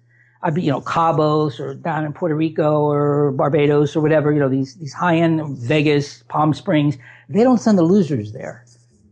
[0.43, 4.39] I'd be, you know, Cabos or down in Puerto Rico or Barbados or whatever, you
[4.39, 6.97] know, these, these high end Vegas, Palm Springs.
[7.27, 8.63] They don't send the losers there.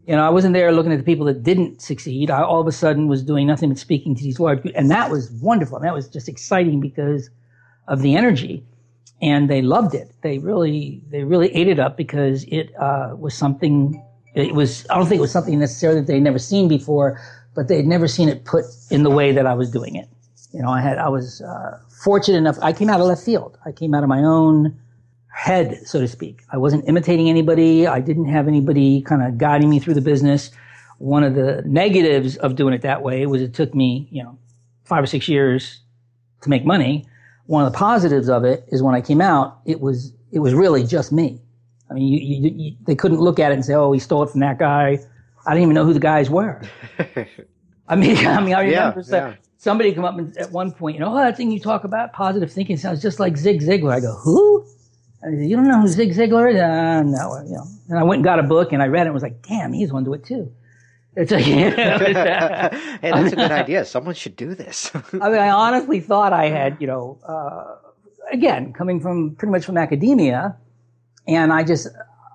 [0.07, 2.29] You know, I wasn't there looking at the people that didn't succeed.
[2.29, 5.09] I all of a sudden was doing nothing but speaking to these large, and that
[5.09, 5.77] was wonderful.
[5.77, 7.31] And that was just exciting because
[7.87, 8.63] of the energy
[9.21, 10.11] and they loved it.
[10.21, 14.03] They really, they really ate it up because it uh, was something.
[14.35, 14.85] It was.
[14.89, 17.19] I don't think it was something necessarily that they'd never seen before,
[17.55, 20.09] but they'd never seen it put in the way that I was doing it.
[20.51, 20.97] You know, I had.
[20.97, 22.57] I was uh, fortunate enough.
[22.61, 23.57] I came out of left field.
[23.65, 24.77] I came out of my own
[25.33, 26.43] head, so to speak.
[26.51, 27.87] I wasn't imitating anybody.
[27.87, 30.51] I didn't have anybody kind of guiding me through the business.
[30.97, 34.37] One of the negatives of doing it that way was it took me, you know,
[34.85, 35.81] five or six years
[36.41, 37.05] to make money
[37.47, 40.53] one of the positives of it is when I came out, it was it was
[40.53, 41.41] really just me.
[41.89, 44.23] I mean, you, you, you, they couldn't look at it and say, "Oh, he stole
[44.23, 44.99] it from that guy."
[45.45, 46.61] I didn't even know who the guys were.
[47.87, 49.35] I mean, I mean, I remember yeah, yeah.
[49.57, 52.13] somebody come up and, at one point, you know, oh, that thing you talk about,
[52.13, 53.93] positive thinking, sounds just like Zig Ziglar.
[53.93, 54.65] I go, who?
[55.21, 56.59] And said, you don't know who Zig Ziglar is?
[56.59, 57.65] Uh, no, you know.
[57.89, 59.73] And I went and got a book and I read it and was like, damn,
[59.73, 60.51] he's one to it too.
[61.15, 63.85] It's a, you know, hey, that's a good idea.
[63.85, 64.91] Someone should do this.
[64.95, 67.75] I mean, I honestly thought I had, you know, uh,
[68.31, 70.57] again, coming from pretty much from academia,
[71.27, 71.87] and I just,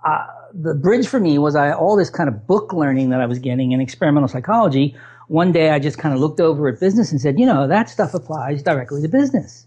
[0.05, 3.27] uh, the bridge for me was I, all this kind of book learning that I
[3.27, 4.97] was getting in experimental psychology.
[5.29, 7.89] One day I just kind of looked over at business and said, you know, that
[7.89, 9.67] stuff applies directly to business.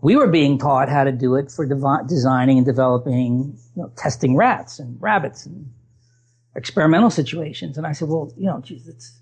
[0.00, 3.90] We were being taught how to do it for devi- designing and developing, you know,
[3.96, 5.72] testing rats and rabbits and
[6.54, 7.76] experimental situations.
[7.76, 9.18] And I said, well, you know, geez, it's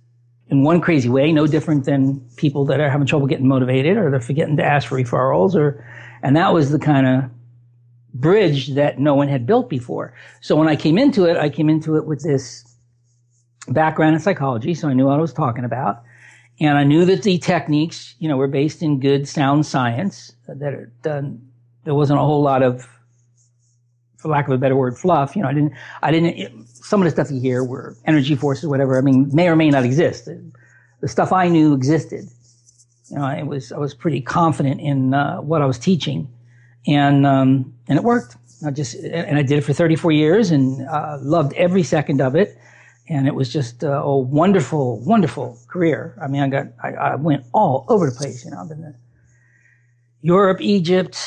[0.49, 4.11] in one crazy way, no different than people that are having trouble getting motivated or
[4.11, 5.83] they're forgetting to ask for referrals or,
[6.23, 7.31] and that was the kind of
[8.15, 10.15] bridge that no one had built before.
[10.41, 12.65] So when I came into it, I came into it with this
[13.69, 14.75] background in psychology.
[14.75, 16.03] So I knew what I was talking about.
[16.61, 21.03] And I knew that the techniques, you know, were based in good, sound science that
[21.03, 21.51] done.
[21.83, 22.89] There wasn't a whole lot of,
[24.19, 25.35] for lack of a better word, fluff.
[25.35, 25.73] You know, I didn't,
[26.03, 28.97] I didn't, some of the stuff you hear were energy forces, whatever.
[28.97, 30.29] I mean, may or may not exist.
[31.01, 32.25] The stuff I knew existed.
[33.11, 36.29] You know, it was I was pretty confident in uh, what I was teaching,
[36.87, 38.37] and um, and it worked.
[38.67, 42.35] I just and I did it for 34 years and uh, loved every second of
[42.35, 42.57] it.
[43.09, 46.17] And it was just uh, a wonderful, wonderful career.
[46.23, 48.45] I mean, I got I, I went all over the place.
[48.45, 48.95] You know, I've been to
[50.23, 51.19] Europe, Egypt,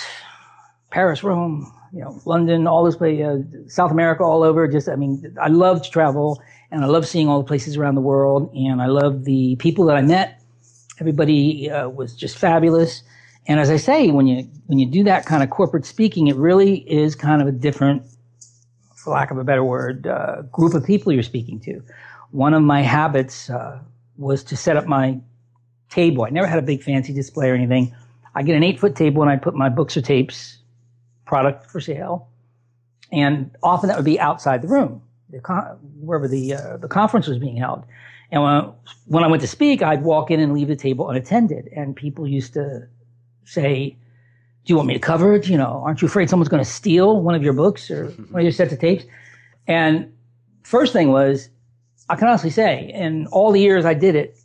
[0.90, 4.68] Paris, Rome, you know, London, all this way, uh, South America, all over.
[4.68, 6.42] Just, I mean, I love to travel
[6.72, 8.52] and I love seeing all the places around the world.
[8.56, 10.42] And I love the people that I met.
[11.00, 13.04] Everybody uh, was just fabulous.
[13.48, 16.36] And as I say, when you when you do that kind of corporate speaking, it
[16.36, 18.04] really is kind of a different,
[18.96, 21.82] for lack of a better word, uh, group of people you're speaking to.
[22.32, 23.80] One of my habits uh,
[24.18, 25.20] was to set up my
[25.90, 26.26] table.
[26.26, 27.96] I never had a big fancy display or anything.
[28.36, 30.58] I get an eight foot table and I put my books or tapes
[31.26, 32.28] product for sale.
[33.12, 37.28] And often that would be outside the room, the con- wherever the, uh, the conference
[37.28, 37.86] was being held.
[38.30, 38.72] And when I,
[39.06, 41.70] when I went to speak, I'd walk in and leave the table unattended.
[41.74, 42.88] And people used to
[43.48, 43.96] say,
[44.66, 45.48] do you want me to cover it?
[45.48, 48.42] You know, aren't you afraid someone's going to steal one of your books or one
[48.42, 49.06] of your sets of tapes?
[49.68, 50.14] And
[50.64, 51.50] first thing was,
[52.10, 54.38] I can honestly say, in all the years I did it,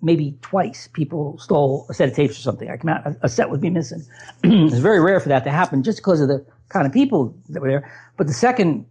[0.00, 2.70] maybe twice people stole a set of tapes or something.
[2.70, 4.04] I come out, a set would be missing.
[4.44, 7.60] it's very rare for that to happen just because of the kind of people that
[7.60, 7.92] were there.
[8.16, 8.86] But the second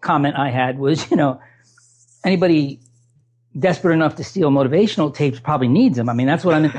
[0.00, 1.40] comment I had was, you know,
[2.24, 2.80] anybody
[3.58, 6.08] desperate enough to steal motivational tapes probably needs them.
[6.08, 6.78] I mean, that's what I'm in the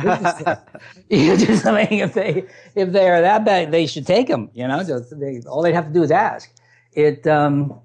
[1.10, 4.68] business I mean, if they, if they are that bad, they should take them, you
[4.68, 6.52] know, just, they, all they have to do is ask.
[6.94, 7.80] It, um,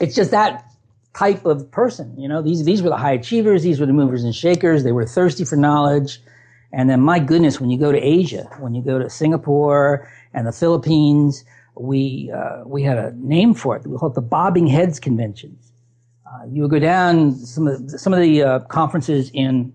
[0.00, 0.64] it's just that
[1.14, 2.14] type of person.
[2.18, 3.62] You know, these these were the high achievers.
[3.62, 4.84] These were the movers and shakers.
[4.84, 6.20] They were thirsty for knowledge.
[6.72, 10.46] And then, my goodness, when you go to Asia, when you go to Singapore and
[10.46, 11.44] the Philippines,
[11.76, 13.86] we uh, we had a name for it.
[13.86, 15.72] We called it the Bobbing Heads Conventions.
[16.34, 19.72] Uh, you would go down some of the, some of the uh, conferences in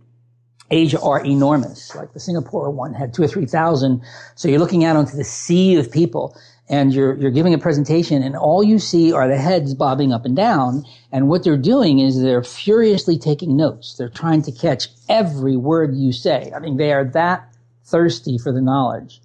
[0.71, 1.95] Asia are enormous.
[1.95, 4.01] Like the Singapore one had two or three thousand.
[4.35, 6.35] So you're looking out onto the sea of people,
[6.69, 10.25] and you're you're giving a presentation and all you see are the heads bobbing up
[10.25, 10.85] and down.
[11.11, 13.95] And what they're doing is they're furiously taking notes.
[13.97, 16.51] They're trying to catch every word you say.
[16.55, 17.47] I mean they are that
[17.85, 19.21] thirsty for the knowledge.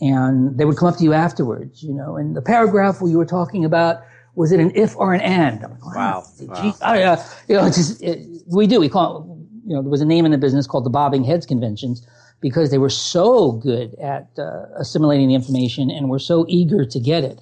[0.00, 2.16] And they would come up to you afterwards you know.
[2.16, 4.02] And the paragraph where you were talking about
[4.34, 6.74] was it an if or an and like, wow, wow.
[6.82, 10.00] I, uh, you know just it, we do we call it, you know there was
[10.00, 12.06] a name in the business called the bobbing heads conventions
[12.40, 16.98] because they were so good at uh, assimilating the information and were so eager to
[17.00, 17.40] get it.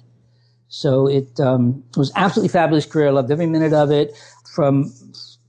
[0.69, 3.07] So it um, was absolutely fabulous career.
[3.07, 4.15] I loved every minute of it.
[4.55, 4.93] From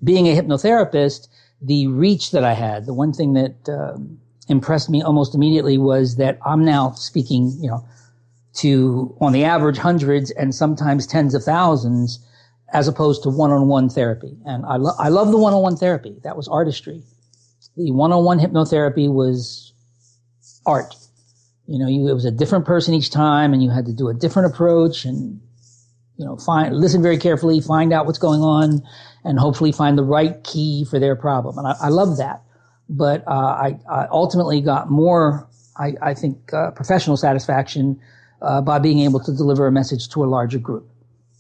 [0.03, 1.29] being a hypnotherapist,
[1.61, 6.17] the reach that I had, the one thing that um, impressed me almost immediately was
[6.17, 7.87] that I'm now speaking, you know,
[8.55, 12.25] to on the average hundreds and sometimes tens of thousands,
[12.73, 14.37] as opposed to one-on-one therapy.
[14.45, 16.17] And I, lo- I love the one-on-one therapy.
[16.23, 17.03] That was artistry
[17.77, 19.73] the one-on-one hypnotherapy was
[20.67, 20.95] art.
[21.67, 24.09] You know, you, it was a different person each time and you had to do
[24.09, 25.41] a different approach and,
[26.17, 28.83] you know, find, listen very carefully, find out what's going on
[29.25, 31.59] and hopefully find the right key for their problem.
[31.59, 32.43] And I, I love that.
[32.89, 37.99] But, uh, I, I, ultimately got more, I, I think, uh, professional satisfaction,
[38.43, 40.89] uh, by being able to deliver a message to a larger group.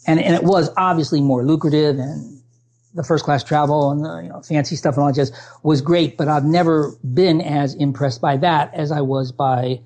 [0.06, 2.42] And, and it was obviously more lucrative and
[2.94, 5.80] the first class travel and the you know, fancy stuff and all that jazz was
[5.80, 9.80] great, but I've never been as impressed by that as I was by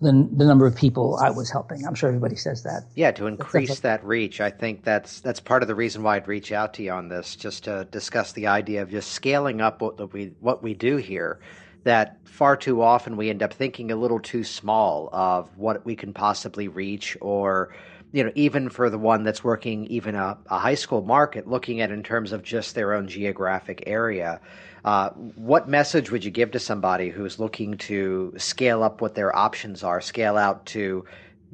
[0.00, 1.86] the, the number of people I was helping.
[1.86, 2.84] I'm sure everybody says that.
[2.94, 6.28] Yeah, to increase that reach, I think that's that's part of the reason why I'd
[6.28, 9.80] reach out to you on this, just to discuss the idea of just scaling up
[9.80, 11.38] what we what we do here.
[11.84, 15.96] That far too often we end up thinking a little too small of what we
[15.96, 17.74] can possibly reach or
[18.12, 21.80] you know, even for the one that's working even a, a high school market, looking
[21.80, 24.38] at in terms of just their own geographic area,
[24.84, 29.34] uh, what message would you give to somebody who's looking to scale up what their
[29.34, 31.04] options are, scale out to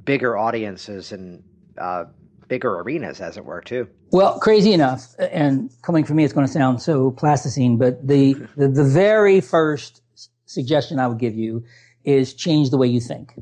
[0.04, 1.42] bigger audiences and
[1.78, 2.04] uh,
[2.48, 3.86] bigger arenas, as it were, too?
[4.10, 8.34] Well, crazy enough, and coming from me, it's going to sound so plasticine, but the,
[8.56, 10.02] the, the very first
[10.48, 11.64] suggestion I would give you
[12.04, 13.34] is change the way you think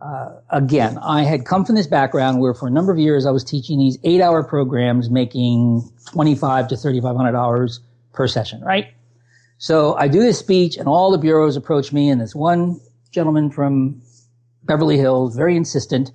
[0.00, 3.30] uh, again, I had come from this background where for a number of years I
[3.30, 7.78] was teaching these eight hour programs making 25 to $3,500
[8.12, 8.88] per session, right?
[9.58, 12.80] So I do this speech and all the bureaus approach me and this one
[13.10, 14.02] gentleman from
[14.64, 16.12] Beverly Hills, very insistent.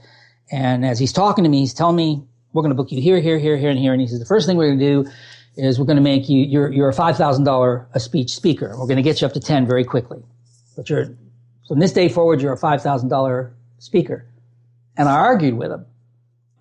[0.52, 3.20] And as he's talking to me, he's telling me, we're going to book you here,
[3.20, 3.94] here, here, here, and here.
[3.94, 5.12] And he says, the first thing we're going to do
[5.58, 8.70] is we're going to make you, you're, you're a $5,000 a speech speaker.
[8.78, 10.24] We're going to get you up to 10 very quickly.
[10.76, 11.16] But you're,
[11.68, 14.26] from this day forward, you're a $5,000 speaker.
[14.98, 15.86] And I argued with him.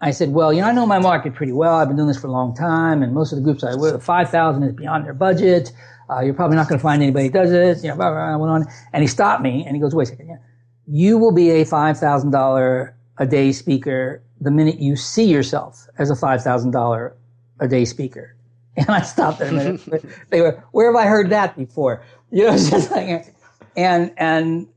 [0.00, 1.74] I said, well, you know, I know my market pretty well.
[1.74, 3.94] I've been doing this for a long time, and most of the groups I work
[3.94, 5.72] with, 5,000 is beyond their budget.
[6.09, 7.85] Uh, you're probably not going to find anybody who does it.
[7.85, 9.94] You know, blah, blah, blah, I went on, and he stopped me, and he goes,
[9.94, 10.29] wait a second.
[10.29, 10.37] Yeah.
[10.87, 16.14] You will be a $5,000 a day speaker the minute you see yourself as a
[16.14, 17.12] $5,000
[17.61, 18.35] a day speaker.
[18.76, 20.04] And I stopped there a minute.
[20.30, 22.02] they were, where have I heard that before?
[22.30, 23.35] You know, it's just like,
[23.76, 24.68] and, and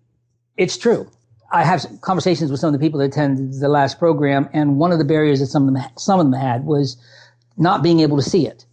[0.58, 1.10] it's true.
[1.52, 4.92] I have conversations with some of the people that attended the last program, and one
[4.92, 6.98] of the barriers that some of them some of them had was
[7.58, 8.66] not being able to see it.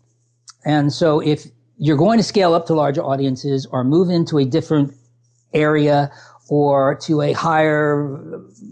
[0.64, 4.46] And so, if you're going to scale up to larger audiences or move into a
[4.46, 4.94] different
[5.52, 6.10] area
[6.50, 8.18] or to a higher,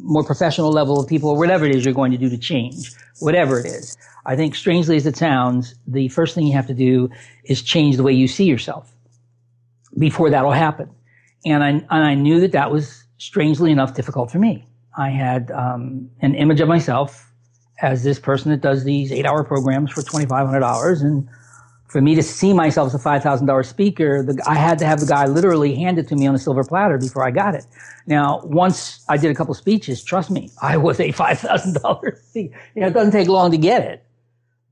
[0.03, 2.91] more professional level of people, or whatever it is you're going to do to change,
[3.21, 3.97] whatever it is.
[4.27, 7.09] I think, strangely as it sounds, the first thing you have to do
[7.45, 8.93] is change the way you see yourself
[9.97, 10.91] before that'll happen.
[11.47, 14.67] And I, and I knew that that was strangely enough, difficult for me.
[14.99, 17.31] I had um, an image of myself
[17.81, 21.01] as this person that does these eight hour programs for $2,500.
[21.01, 21.29] And
[21.89, 25.07] for me to see myself as a $5,000 speaker, the, I had to have the
[25.07, 27.67] guy literally hand it to me on a silver platter before I got it.
[28.07, 32.59] Now, once I did a couple speeches, trust me, I was a $5,000 speaker.
[32.75, 34.05] You know, it doesn't take long to get it.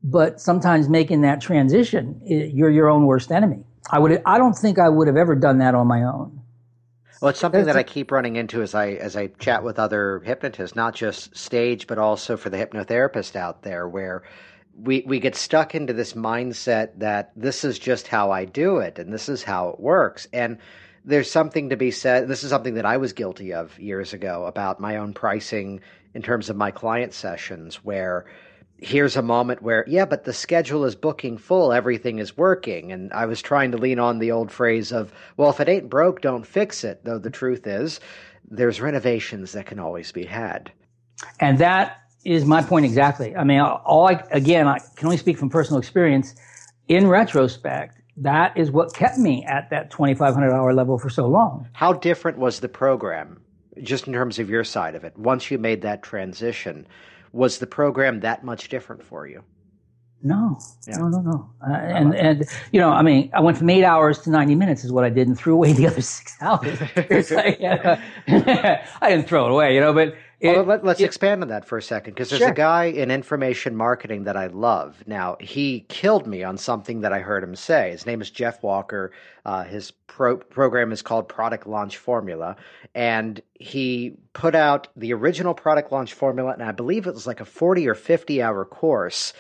[0.03, 3.65] But sometimes making that transition, you're your own worst enemy.
[3.91, 6.41] I would, I don't think I would have ever done that on my own.
[7.21, 10.21] Well, it's something that I keep running into as I as I chat with other
[10.21, 14.23] hypnotists, not just stage, but also for the hypnotherapist out there, where
[14.79, 18.99] we we get stuck into this mindset that this is just how I do it
[18.99, 20.29] and this is how it works.
[20.33, 20.59] And
[21.05, 22.29] there's something to be said.
[22.29, 25.81] This is something that I was guilty of years ago about my own pricing
[26.15, 28.27] in terms of my client sessions, where
[28.79, 32.93] here's a moment where, yeah, but the schedule is booking full, everything is working.
[32.93, 35.89] And I was trying to lean on the old phrase of, well, if it ain't
[35.89, 37.05] broke, don't fix it.
[37.05, 38.01] Though the truth is,
[38.49, 40.73] there's renovations that can always be had.
[41.41, 43.37] And that is my point exactly.
[43.37, 46.35] I mean, all I, again, I can only speak from personal experience.
[46.89, 51.69] In retrospect, that is what kept me at that 2,500 hour level for so long.
[51.73, 53.41] How different was the program,
[53.83, 56.87] just in terms of your side of it, once you made that transition?
[57.33, 59.43] Was the program that much different for you?
[60.23, 60.59] No,
[60.89, 60.97] yeah.
[60.97, 61.51] no, no, no.
[61.69, 64.83] Uh, and and you know, I mean, I went from eight hours to ninety minutes
[64.83, 66.81] is what I did, and threw away the other six hours.
[67.31, 67.61] like,
[68.27, 71.65] I didn't throw it away, you know, but it, well, let, us expand on that
[71.65, 72.51] for a second because there's sure.
[72.51, 75.03] a guy in information marketing that I love.
[75.07, 77.93] Now, he killed me on something that I heard him say.
[77.93, 79.13] His name is Jeff Walker.
[79.47, 82.57] Uh, his pro- program is called Product Launch Formula.
[82.95, 87.41] And he put out the original Product Launch Formula, and I believe it was like
[87.41, 89.33] a 40 or 50 hour course.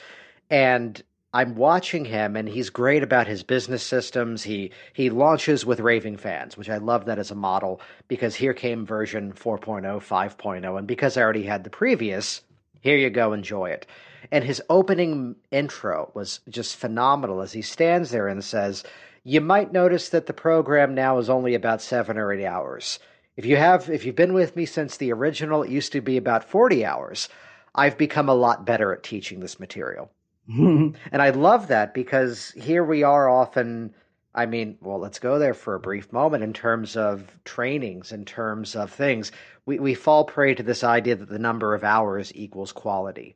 [0.48, 1.02] And
[1.32, 4.42] I'm watching him and he's great about his business systems.
[4.42, 8.54] He he launches with raving fans, which I love that as a model because here
[8.54, 12.42] came version 4.0, 5.0 and because I already had the previous,
[12.80, 13.86] here you go, enjoy it.
[14.32, 18.82] And his opening intro was just phenomenal as he stands there and says,
[19.22, 22.98] "You might notice that the program now is only about 7 or 8 hours.
[23.36, 26.16] If you have if you've been with me since the original, it used to be
[26.16, 27.28] about 40 hours.
[27.74, 30.10] I've become a lot better at teaching this material."
[30.48, 33.94] and I love that because here we are often.
[34.34, 38.26] I mean, well, let's go there for a brief moment in terms of trainings, in
[38.26, 39.32] terms of things.
[39.64, 43.34] We, we fall prey to this idea that the number of hours equals quality.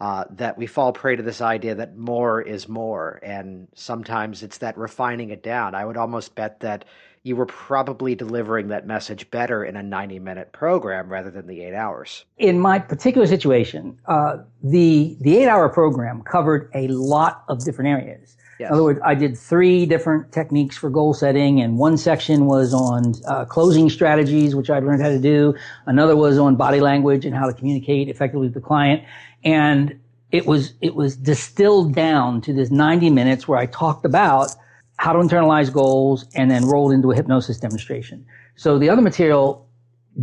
[0.00, 3.18] Uh, that we fall prey to this idea that more is more.
[3.20, 5.74] And sometimes it's that refining it down.
[5.74, 6.84] I would almost bet that
[7.28, 11.62] you were probably delivering that message better in a 90 minute program rather than the
[11.62, 12.24] eight hours.
[12.38, 17.90] In my particular situation, uh, the, the eight hour program covered a lot of different
[17.90, 18.36] areas.
[18.58, 18.70] Yes.
[18.70, 22.74] In other words, I did three different techniques for goal setting, and one section was
[22.74, 25.54] on uh, closing strategies, which I'd learned how to do.
[25.86, 29.04] Another was on body language and how to communicate effectively with the client.
[29.44, 30.00] And
[30.32, 34.54] it was it was distilled down to this 90 minutes where I talked about
[34.98, 38.26] how to internalize goals, and then rolled into a hypnosis demonstration.
[38.56, 39.66] So the other material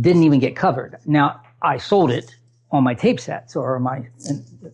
[0.00, 0.98] didn't even get covered.
[1.06, 2.36] Now I sold it
[2.70, 4.06] on my tape sets or my,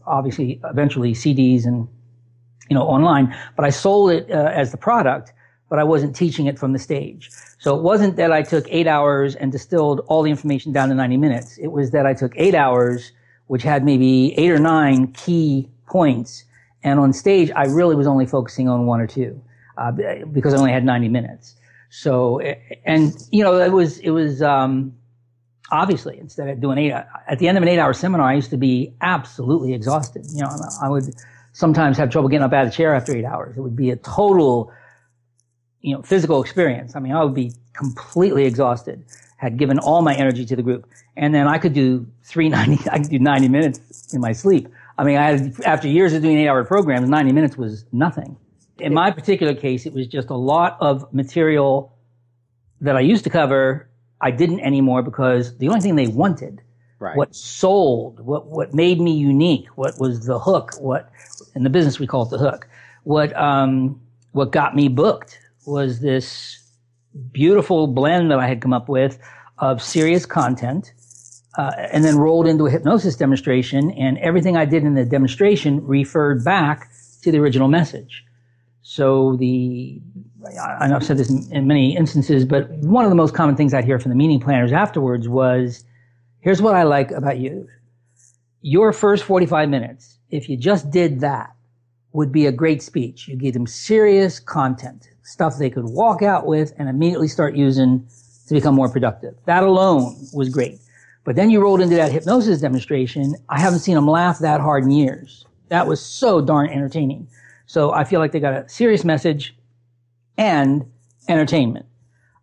[0.07, 1.87] obviously eventually CDs and,
[2.69, 5.33] you know, online, but I sold it uh, as the product,
[5.71, 7.31] but I wasn't teaching it from the stage.
[7.59, 10.97] So it wasn't that I took eight hours and distilled all the information down to
[10.97, 11.59] 90 minutes.
[11.59, 13.13] It was that I took eight hours,
[13.47, 16.45] which had maybe eight or nine key points.
[16.83, 19.41] And on stage, I really was only focusing on one or two
[19.77, 19.93] uh,
[20.33, 21.57] because I only had 90 minutes.
[21.95, 22.41] So,
[22.87, 24.95] and you know, it was it was um,
[25.71, 28.57] obviously instead of doing eight at the end of an eight-hour seminar, I used to
[28.57, 30.25] be absolutely exhausted.
[30.33, 31.15] You know, I would
[31.53, 33.59] sometimes have trouble getting up out of the chair after eight hours.
[33.59, 34.73] It would be a total,
[35.83, 36.97] you know, physical experience.
[36.97, 39.05] I mean, I would be completely exhausted.
[39.37, 42.79] Had given all my energy to the group, and then I could do three ninety.
[42.91, 44.67] I could do ninety minutes in my sleep.
[44.97, 48.39] I mean, I had, after years of doing eight-hour programs, ninety minutes was nothing
[48.83, 51.97] in my particular case, it was just a lot of material
[52.81, 53.89] that I used to cover.
[54.21, 56.61] I didn't anymore because the only thing they wanted,
[56.99, 57.17] right.
[57.17, 61.11] what sold, what, what made me unique, what was the hook, what
[61.55, 62.69] in the business we call it the hook,
[63.05, 64.01] what, um,
[64.33, 66.59] what got me booked was this
[67.33, 69.19] beautiful blend that I had come up with
[69.59, 70.93] of serious content,
[71.59, 73.91] uh, and then rolled into a hypnosis demonstration.
[73.93, 76.91] And everything I did in the demonstration referred back
[77.23, 78.25] to the original message.
[78.83, 80.01] So the,
[80.81, 83.73] I know I've said this in, many instances, but one of the most common things
[83.73, 85.85] I'd hear from the meeting planners afterwards was,
[86.41, 87.69] here's what I like about you.
[88.61, 91.55] Your first 45 minutes, if you just did that,
[92.13, 93.29] would be a great speech.
[93.29, 98.07] You gave them serious content, stuff they could walk out with and immediately start using
[98.49, 99.35] to become more productive.
[99.47, 100.79] That alone was great.
[101.25, 103.37] But then you rolled into that hypnosis demonstration.
[103.49, 105.47] I haven't seen them laugh that hard in years.
[105.69, 107.29] That was so darn entertaining.
[107.67, 109.57] So I feel like they got a serious message
[110.37, 110.91] and
[111.29, 111.87] entertainment.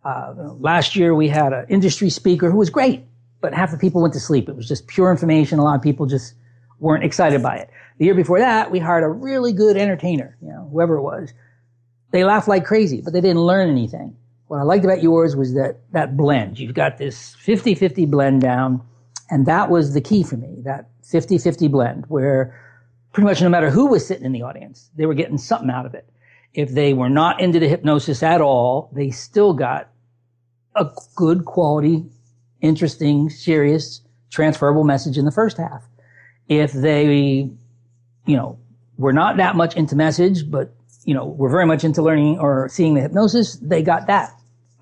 [0.04, 3.04] Uh, last year we had an industry speaker who was great,
[3.40, 4.48] but half the people went to sleep.
[4.48, 5.58] It was just pure information.
[5.58, 6.34] A lot of people just
[6.78, 7.70] weren't excited by it.
[7.98, 11.32] The year before that, we hired a really good entertainer, you know, whoever it was.
[12.12, 14.16] They laughed like crazy, but they didn't learn anything.
[14.46, 16.58] What I liked about yours was that, that blend.
[16.58, 18.82] You've got this 50-50 blend down,
[19.28, 22.58] and that was the key for me, that 50-50 blend where
[23.12, 25.86] pretty much no matter who was sitting in the audience, they were getting something out
[25.86, 26.08] of it.
[26.52, 29.88] If they were not into the hypnosis at all, they still got
[30.74, 32.04] a good quality,
[32.60, 34.00] interesting, serious,
[34.30, 35.84] transferable message in the first half.
[36.48, 37.50] If they
[38.26, 38.58] you know,
[38.96, 42.68] we're not that much into message, but you know, we're very much into learning or
[42.68, 43.56] seeing the hypnosis.
[43.56, 44.30] They got that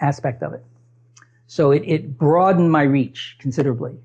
[0.00, 0.64] aspect of it.
[1.46, 3.96] So it, it broadened my reach considerably.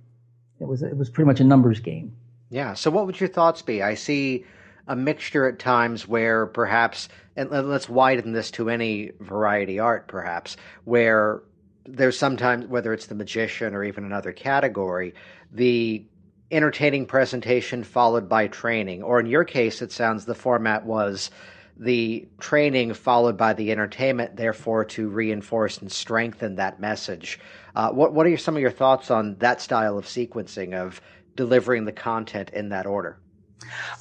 [0.59, 2.15] It was, it was pretty much a numbers game.
[2.53, 2.75] Yeah.
[2.75, 3.81] So what would your thoughts be?
[3.81, 4.45] I see
[4.87, 10.55] a mixture at times where perhaps, and let's widen this to any variety art, perhaps,
[10.83, 11.41] where
[11.85, 15.15] there's sometimes, whether it's the magician or even another category,
[15.51, 16.05] the
[16.51, 19.01] entertaining presentation followed by training.
[19.01, 21.31] Or in your case, it sounds the format was
[21.75, 27.39] the training followed by the entertainment, therefore to reinforce and strengthen that message.
[27.75, 31.01] Uh, what what are some of your thoughts on that style of sequencing of
[31.35, 33.17] delivering the content in that order?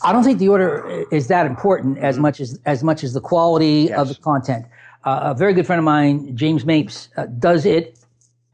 [0.03, 2.23] I don't think the order is that important as mm-hmm.
[2.23, 3.99] much as as much as the quality yes.
[3.99, 4.67] of the content.
[5.05, 7.99] Uh, a very good friend of mine, James Mapes, uh, does it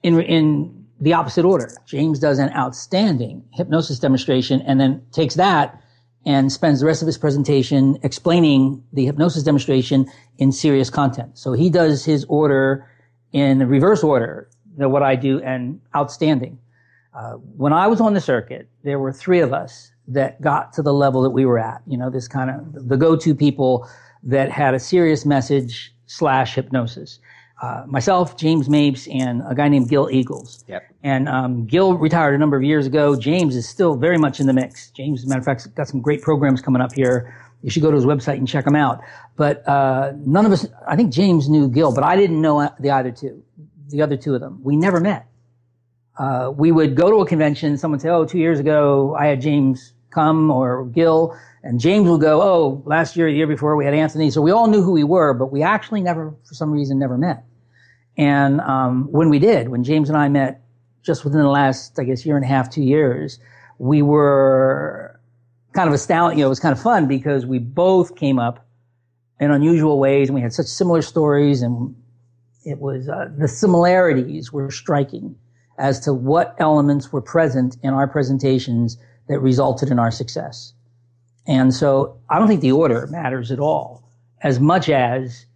[0.03, 1.71] in in the opposite order.
[1.87, 5.81] James does an outstanding hypnosis demonstration and then takes that
[6.27, 10.07] and spends the rest of his presentation explaining the hypnosis demonstration
[10.39, 11.39] in serious content.
[11.39, 12.87] So he does his order
[13.33, 16.59] in reverse order than what I do and outstanding.
[17.19, 20.83] Uh, when I was on the circuit, there were three of us that got to
[20.83, 21.83] the level that we were at.
[21.87, 23.89] You know, this kind of the go-to people
[24.23, 27.19] that had a serious message slash hypnosis
[27.61, 30.65] uh, myself, James Mapes, and a guy named Gil Eagles.
[30.69, 30.83] Yep.
[31.03, 33.17] And um, Gil retired a number of years ago.
[33.17, 34.91] James is still very much in the mix.
[34.91, 37.35] James, as a matter of fact, got some great programs coming up here.
[37.63, 39.01] You should go to his website and check them out.
[39.37, 42.91] But uh, none of us, I think James knew Gil, but I didn't know the
[42.91, 43.43] other two,
[43.89, 44.61] the other two of them.
[44.63, 45.27] We never met.
[46.19, 47.79] Uh, we would go to a convention.
[47.79, 52.21] Someone say, "Oh, two years ago, I had James come or Gil," and James would
[52.21, 54.93] go, "Oh, last year, the year before, we had Anthony." So we all knew who
[54.93, 57.45] we were, but we actually never, for some reason, never met.
[58.17, 60.61] And um, when we did, when James and I met
[61.03, 63.39] just within the last, I guess, year and a half, two years,
[63.79, 65.21] we were
[65.73, 66.37] kind of astounded.
[66.37, 68.67] You know, it was kind of fun because we both came up
[69.39, 71.95] in unusual ways and we had such similar stories and
[72.65, 75.37] it was, uh, the similarities were striking
[75.79, 78.99] as to what elements were present in our presentations
[79.29, 80.73] that resulted in our success.
[81.47, 84.03] And so I don't think the order matters at all
[84.43, 85.47] as much as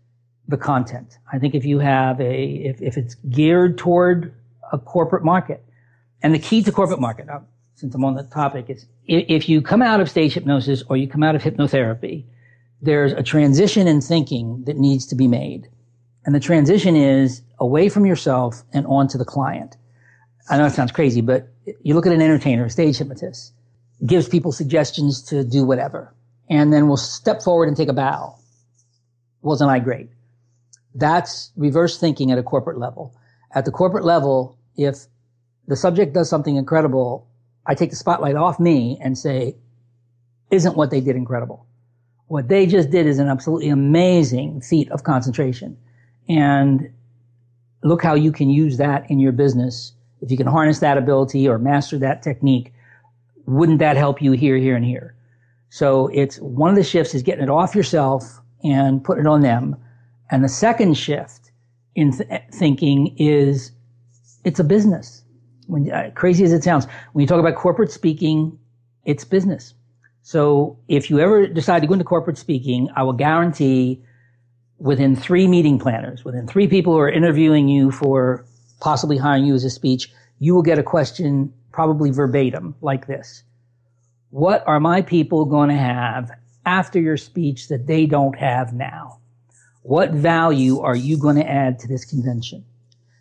[0.49, 1.19] the content.
[1.33, 4.35] I think if you have a, if, if it's geared toward
[4.73, 5.65] a corporate market,
[6.23, 7.29] and the key to corporate market,
[7.75, 11.09] since I'm on the topic, is if you come out of stage hypnosis or you
[11.09, 12.25] come out of hypnotherapy,
[12.81, 15.69] there's a transition in thinking that needs to be made.
[16.25, 19.77] And the transition is away from yourself and onto the client.
[20.51, 21.49] I know it sounds crazy, but
[21.83, 23.53] you look at an entertainer, a stage hypnotist,
[24.05, 26.13] gives people suggestions to do whatever,
[26.51, 28.37] and then will step forward and take a bow.
[29.43, 30.11] Wasn't I great?
[30.95, 33.15] That's reverse thinking at a corporate level.
[33.55, 34.97] At the corporate level, if
[35.69, 37.29] the subject does something incredible,
[37.67, 39.57] I take the spotlight off me and say,
[40.51, 41.67] isn't what they did incredible?
[42.27, 45.77] What they just did is an absolutely amazing feat of concentration.
[46.29, 46.93] And
[47.83, 49.93] look how you can use that in your business.
[50.23, 52.73] If you can harness that ability or master that technique,
[53.47, 55.15] wouldn't that help you here, here, and here?
[55.69, 59.41] So it's one of the shifts is getting it off yourself and putting it on
[59.41, 59.77] them.
[60.31, 61.51] And the second shift
[61.95, 63.73] in th- thinking is
[64.45, 65.23] it's a business.
[65.67, 68.59] When, uh, crazy as it sounds, when you talk about corporate speaking,
[69.05, 69.75] it's business.
[70.23, 74.03] So if you ever decide to go into corporate speaking, I will guarantee
[74.79, 78.45] within three meeting planners, within three people who are interviewing you for
[78.83, 83.45] possibly hiring you as a speech, you will get a question probably verbatim like this.
[84.31, 86.33] What are my people going to have
[86.67, 89.21] after your speech that they don't have now?
[89.83, 92.65] What value are you going to add to this convention?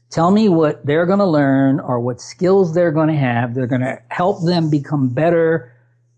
[0.10, 3.54] Tell me what they're going to learn or what skills they're going to have.
[3.54, 5.72] They're going to help them become better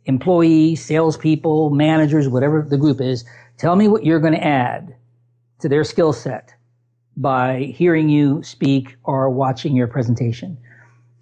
[0.05, 3.25] employees, salespeople, managers, whatever the group is.
[3.57, 4.95] Tell me what you're going to add
[5.59, 6.53] to their skill set
[7.17, 10.57] by hearing you speak or watching your presentation.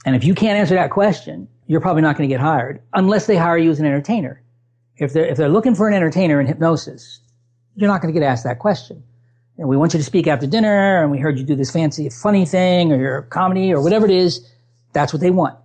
[0.05, 3.27] And if you can't answer that question, you're probably not going to get hired unless
[3.27, 4.41] they hire you as an entertainer.
[4.97, 7.19] If they're, if they're looking for an entertainer in hypnosis,
[7.75, 9.03] you're not going to get asked that question
[9.61, 12.09] and we want you to speak after dinner and we heard you do this fancy
[12.09, 14.49] funny thing or your comedy or whatever it is,
[14.91, 15.55] that's what they want.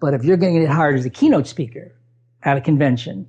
[0.00, 1.92] But if you're going to get hired as a keynote speaker
[2.44, 3.28] at a convention,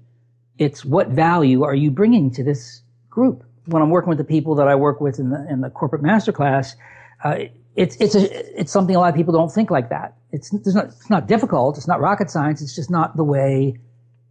[0.60, 3.44] it's what value are you bringing to this group?
[3.66, 6.02] When I'm working with the people that I work with in the, in the corporate
[6.02, 6.76] masterclass,
[7.24, 7.36] uh,
[7.76, 10.16] it's, it's a, it's something a lot of people don't think like that.
[10.32, 11.78] It's, it's not, it's not difficult.
[11.78, 12.62] It's not rocket science.
[12.62, 13.80] It's just not the way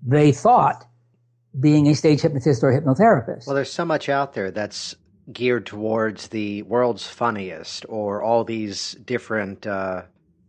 [0.02, 0.86] they thought
[1.58, 3.46] being a stage hypnotist or a hypnotherapist.
[3.46, 4.94] Well, there's so much out there that's
[5.32, 10.02] geared towards the world's funniest or all these different uh,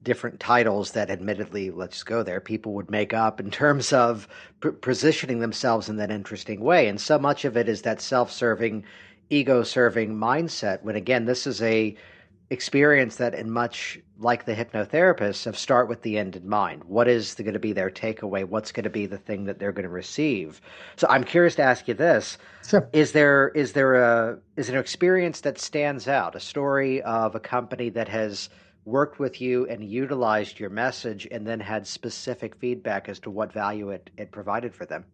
[0.04, 4.28] different titles that admittedly let's go there people would make up in terms of
[4.62, 6.88] p- positioning themselves in that interesting way.
[6.88, 8.84] And so much of it is that self-serving
[9.30, 11.96] ego-serving mindset when again this is a
[12.50, 16.84] experience that in much like the hypnotherapists of start with the end in mind.
[16.84, 18.44] What is going to be their takeaway?
[18.44, 20.60] What's going to be the thing that they're going to receive?
[20.98, 22.38] So i'm curious to ask you this.
[22.68, 22.90] Sure.
[22.92, 27.40] is there is there a is an experience that stands out a story of a
[27.40, 28.50] company that has
[28.86, 33.54] worked with you and utilized your message and then had specific feedback as to what
[33.54, 35.06] value it, it provided for them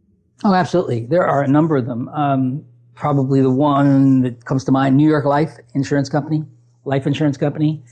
[0.43, 2.63] oh absolutely there are a number of them um,
[2.95, 6.43] probably the one that comes to mind new york life insurance company
[6.87, 7.83] life insurance company.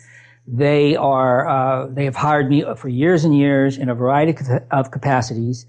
[0.47, 4.35] They are uh, they have hired me for years and years in a variety
[4.71, 5.65] of capacities,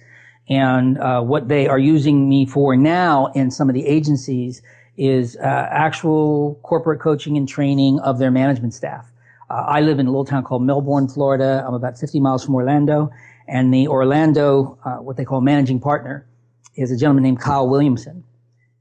[0.49, 4.63] and uh, what they are using me for now in some of the agencies
[4.97, 9.11] is uh, actual corporate coaching and training of their management staff.
[9.49, 11.65] Uh, I live in a little town called Melbourne, Florida.
[11.67, 13.11] I'm about 50 miles from Orlando,
[13.49, 16.27] and the Orlando uh, what they call managing partner
[16.75, 18.25] is a gentleman named Kyle Williamson,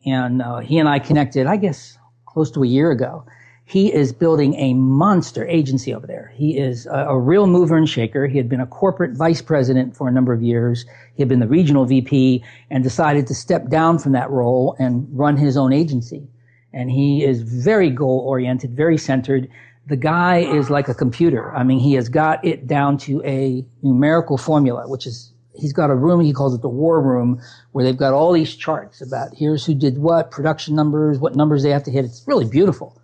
[0.05, 3.26] and uh, he and I connected, I guess, close to a year ago
[3.68, 6.32] he is building a monster agency over there.
[6.36, 8.28] He is a, a, real mover and shaker.
[8.28, 10.86] He had been a corporate vice president for a number of years.
[11.16, 15.07] He had been the regional VP and decided to step down from that role and
[15.11, 16.28] run his own agency.
[16.74, 19.49] And he is very goal oriented, very centered.
[19.88, 21.54] The guy is like a computer.
[21.56, 25.90] I mean, he has got it down to a numerical formula, which is he's got
[25.90, 29.36] a room, he calls it the war room, where they've got all these charts about
[29.36, 32.06] here's who did what, production numbers, what numbers they have to hit.
[32.06, 33.00] It's really beautiful.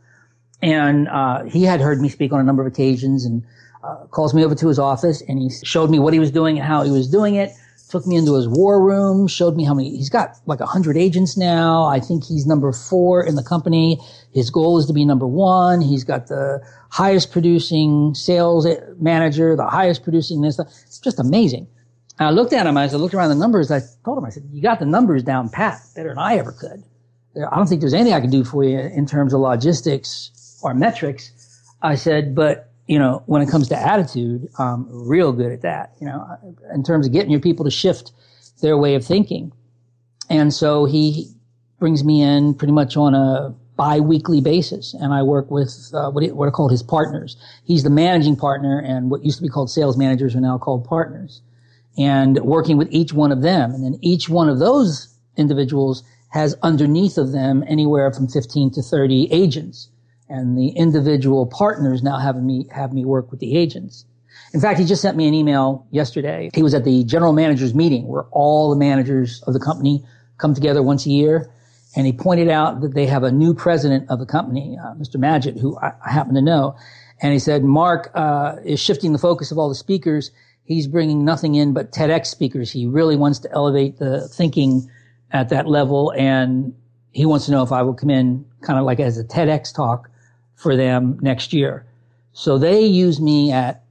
[0.62, 3.44] And uh, he had heard me speak on a number of occasions and
[3.84, 6.58] uh, calls me over to his office and he showed me what he was doing
[6.58, 7.52] and how he was doing it.
[7.92, 10.96] Took me into his war room, showed me how many, he's got like a hundred
[10.96, 11.84] agents now.
[11.84, 14.00] I think he's number four in the company.
[14.34, 15.82] His goal is to be number one.
[15.82, 18.66] He's got the highest producing sales
[18.98, 20.58] manager, the highest producing this.
[20.58, 21.68] It's just amazing.
[22.18, 23.72] And I looked at him as I looked around the numbers.
[23.72, 26.54] I told him, I said, you got the numbers down pat better than I ever
[26.54, 26.86] could.
[27.36, 30.74] I don't think there's anything I can do for you in terms of logistics or
[30.74, 31.34] metrics.
[31.82, 35.94] I said, but you know, when it comes to attitude, I'm real good at that.
[36.02, 36.28] You know,
[36.74, 38.12] in terms of getting your people to shift
[38.62, 39.54] their way of thinking.
[40.30, 41.32] And so he
[41.80, 46.30] brings me in pretty much on a bi-weekly basis and I work with uh, what,
[46.34, 47.38] what are called his partners.
[47.64, 50.84] He's the managing partner and what used to be called sales managers are now called
[50.84, 51.42] partners
[51.98, 53.72] and working with each one of them.
[53.72, 58.82] And then each one of those individuals has underneath of them anywhere from 15 to
[58.82, 59.90] 30 agents
[60.32, 64.06] and the individual partners now having me have me work with the agents.
[64.54, 66.50] In fact, he just sent me an email yesterday.
[66.54, 70.04] He was at the general managers meeting where all the managers of the company
[70.38, 71.52] come together once a year.
[71.96, 75.18] And he pointed out that they have a new president of the company, uh, Mr.
[75.18, 76.76] Magid, who I, I, happen to know.
[77.22, 80.32] And he said, Mark uh, is shifting the focus of all the speakers.
[80.64, 82.72] He's bringing nothing in but TEDx speakers.
[82.72, 84.90] He really wants to elevate the thinking
[85.32, 86.14] at that level.
[86.18, 86.74] And
[87.12, 89.76] he wants to know if I will come in kind of like as a TEDx
[89.76, 90.11] talk
[90.62, 91.86] for them next year.
[92.34, 93.84] So they use me at,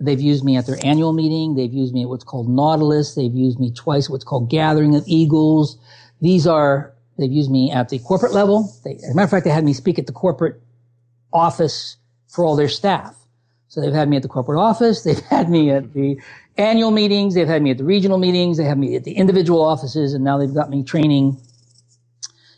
[0.00, 1.56] they've used me at their annual meeting.
[1.56, 3.14] They've used me at what's called Nautilus.
[3.14, 5.76] They've used me twice at what's called Gathering of Eagles.
[6.20, 8.72] These are, they've used me at the corporate level.
[8.84, 10.62] They, as a matter of fact, they had me speak at the corporate
[11.32, 11.96] office
[12.28, 13.16] for all their staff.
[13.68, 15.02] So they've had me at the corporate office.
[15.02, 16.16] They've had me at the
[16.56, 17.34] annual meetings.
[17.34, 18.56] They've had me at the regional meetings.
[18.56, 20.14] They have me at the individual offices.
[20.14, 21.36] And now they've got me training,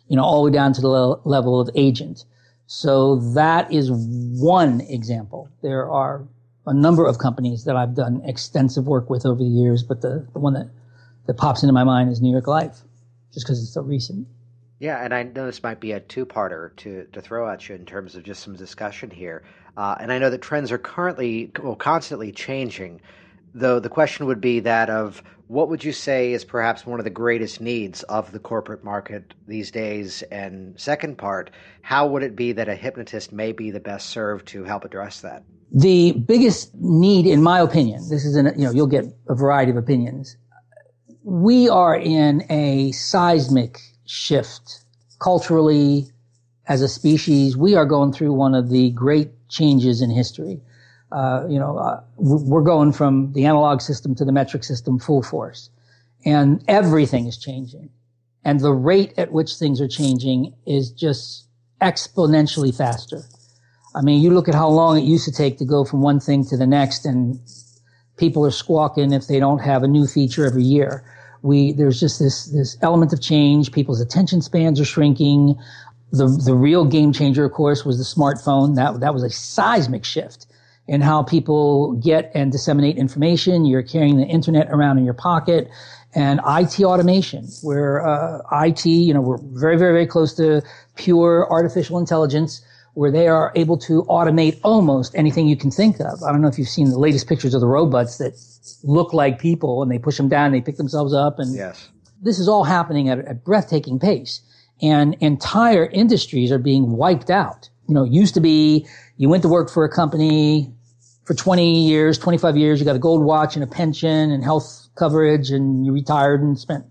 [0.09, 0.88] you know, all the way down to the
[1.24, 2.26] level of agent.
[2.66, 5.48] So that is one example.
[5.62, 6.26] There are
[6.66, 10.26] a number of companies that I've done extensive work with over the years, but the,
[10.32, 10.68] the one that,
[11.26, 12.82] that pops into my mind is New York Life,
[13.32, 14.26] just because it's so recent.
[14.80, 17.86] Yeah, and I know this might be a two-parter to, to throw at you in
[17.86, 19.44] terms of just some discussion here.
[19.76, 23.00] Uh, and I know that trends are currently, well, constantly changing
[23.56, 27.05] though the question would be that of what would you say is perhaps one of
[27.05, 30.22] the greatest needs of the corporate market these days?
[30.22, 31.51] And second part,
[31.82, 35.20] how would it be that a hypnotist may be the best served to help address
[35.20, 35.44] that?
[35.72, 39.70] The biggest need, in my opinion, this is an, you know, you'll get a variety
[39.70, 40.36] of opinions.
[41.22, 44.84] We are in a seismic shift
[45.18, 46.07] culturally
[46.68, 47.57] as a species.
[47.57, 50.61] We are going through one of the great changes in history
[51.16, 55.22] uh, you know, uh, we're going from the analog system to the metric system full
[55.22, 55.70] force.
[56.26, 57.88] And everything is changing.
[58.44, 61.48] And the rate at which things are changing is just
[61.80, 63.22] exponentially faster.
[63.94, 66.20] I mean, you look at how long it used to take to go from one
[66.20, 67.40] thing to the next and
[68.18, 71.02] people are squawking if they don't have a new feature every year.
[71.40, 73.72] We, there's just this, this element of change.
[73.72, 75.56] People's attention spans are shrinking.
[76.12, 78.76] The, the real game changer, of course, was the smartphone.
[78.76, 80.46] That, that was a seismic shift
[80.89, 83.64] in how people get and disseminate information.
[83.64, 85.68] You're carrying the internet around in your pocket
[86.14, 90.62] and IT automation, where uh, IT, you know, we're very, very, very close to
[90.95, 92.64] pure artificial intelligence,
[92.95, 96.22] where they are able to automate almost anything you can think of.
[96.22, 98.32] I don't know if you've seen the latest pictures of the robots that
[98.82, 101.91] look like people, and they push them down, and they pick themselves up, and yes.
[102.22, 104.41] this is all happening at a breathtaking pace,
[104.80, 107.68] and entire industries are being wiped out.
[107.89, 108.87] You know, it used to be
[109.18, 110.74] you went to work for a company
[111.27, 114.89] for 20 years, 25 years, you got a gold watch and a pension and health
[114.95, 116.87] coverage and you retired and spent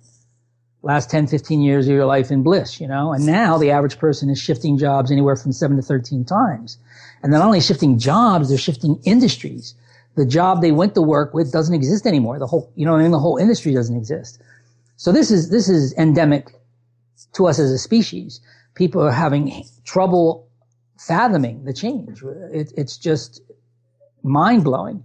[0.84, 3.14] last 10, 15 years of your life in bliss, you know?
[3.14, 6.78] And now the average person is shifting jobs anywhere from seven to 13 times.
[7.24, 9.74] And not only shifting jobs, they're shifting industries.
[10.16, 12.38] The job they went to work with doesn't exist anymore.
[12.38, 13.12] The whole, you know I mean?
[13.12, 14.42] The whole industry doesn't exist.
[14.98, 16.52] So this is, this is endemic
[17.34, 18.42] to us as a species.
[18.76, 20.50] People are having trouble
[21.00, 22.22] fathoming the change.
[22.52, 23.42] It, it's just
[24.26, 25.03] mind blowing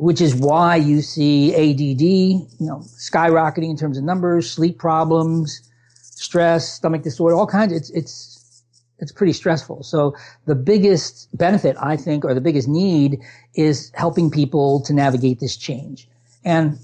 [0.00, 5.60] which is why you see ADD, you know, skyrocketing in terms of numbers, sleep problems,
[5.94, 7.72] stress, stomach disorder, all kinds.
[7.72, 8.62] It's, it's,
[8.98, 9.82] it's pretty stressful.
[9.82, 10.16] So
[10.46, 13.20] the biggest benefit, I think, or the biggest need
[13.54, 16.08] is helping people to navigate this change.
[16.44, 16.78] And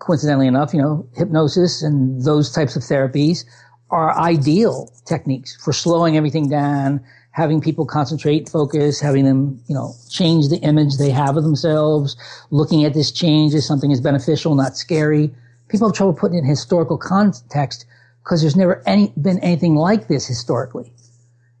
[0.00, 3.44] coincidentally enough, you know, hypnosis and those types of therapies
[3.90, 7.00] are ideal techniques for slowing everything down,
[7.34, 12.16] having people concentrate, focus, having them, you know, change the image they have of themselves,
[12.52, 15.34] looking at this change as something is beneficial, not scary.
[15.68, 17.86] People have trouble putting it in historical context
[18.22, 20.92] because there's never any, been anything like this historically.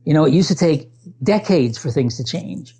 [0.04, 0.92] You know, it used to take
[1.24, 2.72] decades for things to change.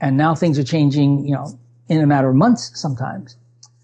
[0.00, 1.56] And now things are changing, you know,
[1.88, 3.36] in a matter of months sometimes.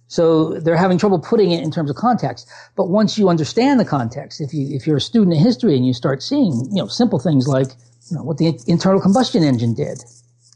[0.09, 2.51] So they're having trouble putting it in terms of context.
[2.74, 5.86] But once you understand the context, if you, if you're a student of history and
[5.86, 7.68] you start seeing, you know, simple things like,
[8.12, 10.04] you know, what the internal combustion engine did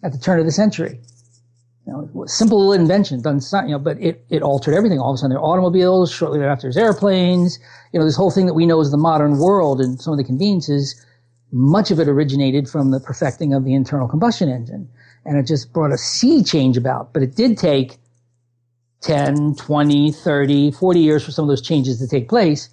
[0.02, 1.00] at the turn of the century.
[1.86, 4.98] You know, simple little invention done, you know, but it, it altered everything.
[4.98, 7.58] All of a sudden there are automobiles, shortly thereafter there's airplanes,
[7.92, 10.18] you know, this whole thing that we know as the modern world and some of
[10.18, 11.02] the conveniences,
[11.50, 14.86] much of it originated from the perfecting of the internal combustion engine.
[15.24, 17.96] And it just brought a sea change about, but it did take
[19.00, 22.68] 10, 20, 30, 40 years for some of those changes to take place.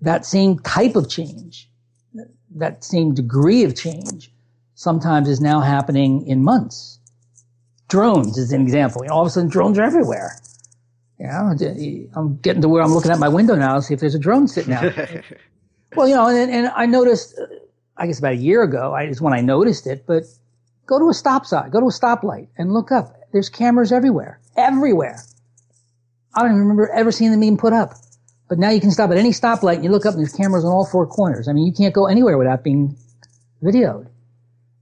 [0.00, 1.68] That same type of change
[2.56, 4.32] that same degree of change
[4.74, 6.98] sometimes is now happening in months.
[7.88, 9.02] Drones is an example.
[9.02, 10.38] You know, all of a sudden drones are everywhere.
[11.18, 11.54] Yeah,
[12.16, 14.18] I'm getting to where I'm looking at my window now to see if there's a
[14.18, 14.92] drone sitting out.
[15.96, 17.46] well, you know, and, and I noticed, uh,
[17.96, 20.24] I guess about a year ago, I, is when I noticed it, but
[20.86, 23.14] go to a stop sign, go to a stoplight and look up.
[23.32, 25.22] There's cameras everywhere, everywhere.
[26.34, 27.94] I don't even remember ever seeing them being put up.
[28.52, 30.62] But now you can stop at any stoplight and you look up and there's cameras
[30.62, 31.48] on all four corners.
[31.48, 32.94] I mean, you can't go anywhere without being
[33.62, 34.08] videoed.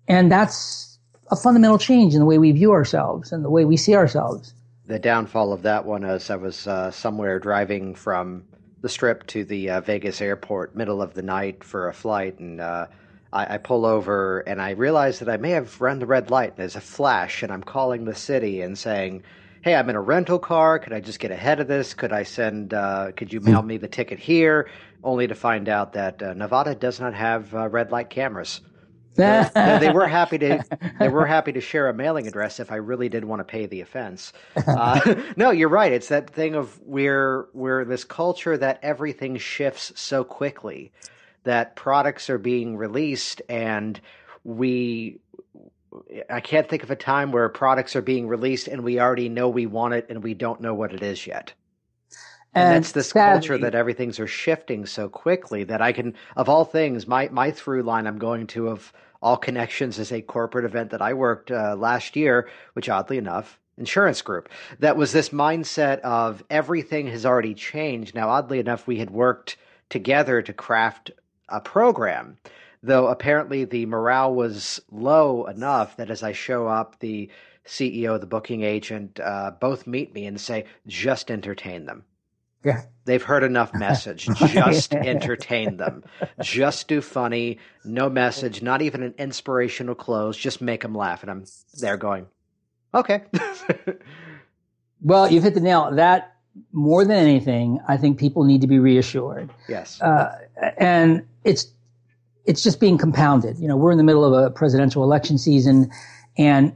[0.09, 0.99] And that's
[1.31, 4.55] a fundamental change in the way we view ourselves and the way we see ourselves.
[4.87, 8.43] The downfall of that one is I was uh, somewhere driving from
[8.81, 12.61] the strip to the uh, Vegas airport, middle of the night for a flight, and
[12.61, 12.89] uh,
[13.33, 16.57] I, I, pull over and I realize that I may have run the red light.
[16.57, 19.23] There's a flash, and I'm calling the city and saying,
[19.63, 20.79] hey, I'm in a rental car.
[20.79, 21.95] Could I just get ahead of this?
[21.95, 24.69] Could I send, uh, could you mail me the ticket here?
[25.05, 28.61] Only to find out that uh, Nevada does not have uh, red light cameras.
[29.17, 30.63] they were happy to
[30.99, 33.67] they were happy to share a mailing address if I really did want to pay
[33.67, 34.33] the offense.
[34.57, 35.93] Uh, no, you're right.
[35.93, 40.93] It's that thing of we're we're this culture that everything shifts so quickly
[41.43, 44.01] that products are being released and
[44.45, 45.19] we
[46.28, 49.49] I can't think of a time where products are being released and we already know
[49.49, 51.53] we want it and we don't know what it is yet.
[52.55, 56.14] And, and that's this sadly, culture that everything's are shifting so quickly that I can,
[56.36, 60.22] of all things, my my through line I'm going to of all connections is a
[60.22, 64.49] corporate event that I worked uh, last year, which oddly enough, insurance group.
[64.78, 68.14] That was this mindset of everything has already changed.
[68.14, 69.57] Now, oddly enough, we had worked
[69.88, 71.11] together to craft
[71.49, 72.38] a program
[72.83, 77.31] though apparently the morale was low enough that as I show up, the
[77.66, 82.05] CEO, the booking agent, uh, both meet me and say, just entertain them.
[82.64, 82.83] Yeah.
[83.05, 84.26] They've heard enough message.
[84.37, 86.05] Just entertain them.
[86.43, 90.37] Just do funny, no message, not even an inspirational close.
[90.37, 91.22] Just make them laugh.
[91.22, 91.45] And I'm
[91.81, 92.26] there going,
[92.93, 93.24] okay.
[95.01, 95.91] well, you've hit the nail.
[95.95, 96.37] That
[96.72, 99.51] more than anything, I think people need to be reassured.
[99.68, 100.01] Yes.
[100.01, 100.39] Uh,
[100.76, 101.68] and it's
[102.45, 103.59] it's just being compounded.
[103.59, 105.91] You know, we're in the middle of a presidential election season
[106.36, 106.72] and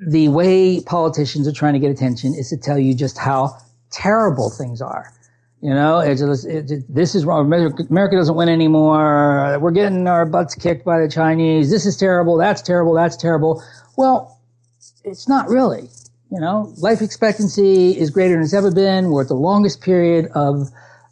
[0.00, 3.56] the way politicians are trying to get attention is to tell you just how
[3.90, 5.12] terrible things are.
[5.60, 7.46] You know, it's, it's, this is wrong.
[7.46, 9.58] America doesn't win anymore.
[9.60, 11.68] We're getting our butts kicked by the Chinese.
[11.68, 12.36] This is terrible.
[12.36, 12.94] That's terrible.
[12.94, 13.60] That's terrible.
[13.96, 14.40] Well,
[15.04, 15.88] it's not really.
[16.30, 19.10] You know, life expectancy is greater than it's ever been.
[19.10, 20.68] We're at the longest period of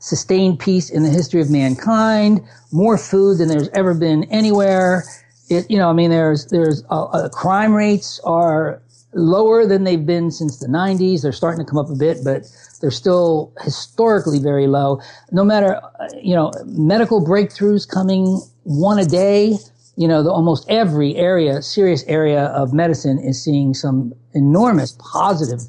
[0.07, 2.41] sustained peace in the history of mankind.
[2.73, 5.05] More food than there's ever been anywhere.
[5.49, 8.83] It, you know, I mean, there's there's uh, uh, crime rates are
[9.15, 11.23] lower than they've been since the 90s.
[11.23, 12.43] They're starting to come up a bit, but
[12.81, 15.01] they're still historically very low.
[15.33, 19.59] No matter, uh, you know, medical breakthroughs coming one a day
[19.97, 25.61] you know, the, almost every area, serious area of medicine is seeing some enormous positive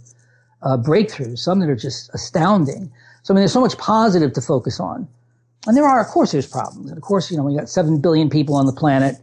[0.61, 2.91] uh, breakthroughs, some that are just astounding.
[3.27, 5.05] So, I mean, there's so much positive to focus on.
[5.65, 6.89] And there are, of course, there's problems.
[6.89, 9.17] And of course, you know, we got 7 billion people on the planet.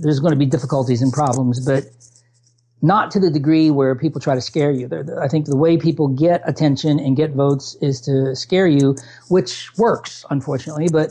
[0.00, 1.84] There's going to be difficulties and problems, but
[2.80, 4.88] not to the degree where people try to scare you.
[4.88, 8.96] They're, I think the way people get attention and get votes is to scare you,
[9.28, 11.10] which works, unfortunately, but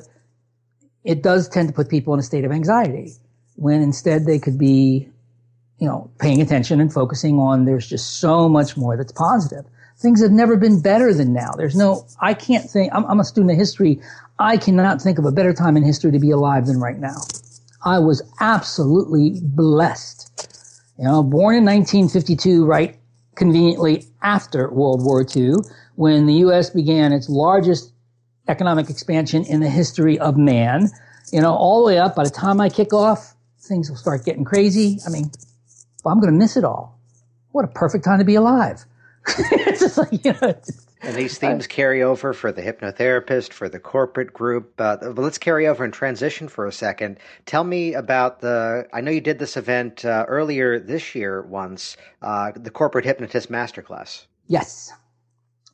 [1.04, 3.12] it does tend to put people in a state of anxiety
[3.54, 5.08] when instead they could be,
[5.78, 9.66] you know, paying attention and focusing on there's just so much more that's positive.
[9.98, 11.52] Things have never been better than now.
[11.56, 14.02] There's no, I can't think, I'm, I'm a student of history.
[14.40, 17.16] I cannot think of a better time in history to be alive than right now.
[17.84, 20.32] I was absolutely blessed.
[20.98, 22.98] You know, born in 1952, right
[23.36, 25.56] conveniently after World War II,
[25.96, 26.70] when the U.S.
[26.70, 27.92] began its largest
[28.48, 30.90] economic expansion in the history of man.
[31.32, 34.26] You know, all the way up by the time I kick off, things will start
[34.26, 35.00] getting crazy.
[35.06, 35.32] I mean,
[36.04, 37.00] well, I'm going to miss it all.
[37.52, 38.86] What a perfect time to be alive.
[39.28, 40.56] It's just like, you know,
[41.02, 44.74] and these themes carry over for the hypnotherapist, for the corporate group.
[44.80, 47.20] Uh, but let's carry over and transition for a second.
[47.46, 48.88] Tell me about the.
[48.94, 53.52] I know you did this event uh, earlier this year once, uh, the corporate hypnotist
[53.52, 54.26] masterclass.
[54.48, 54.92] Yes,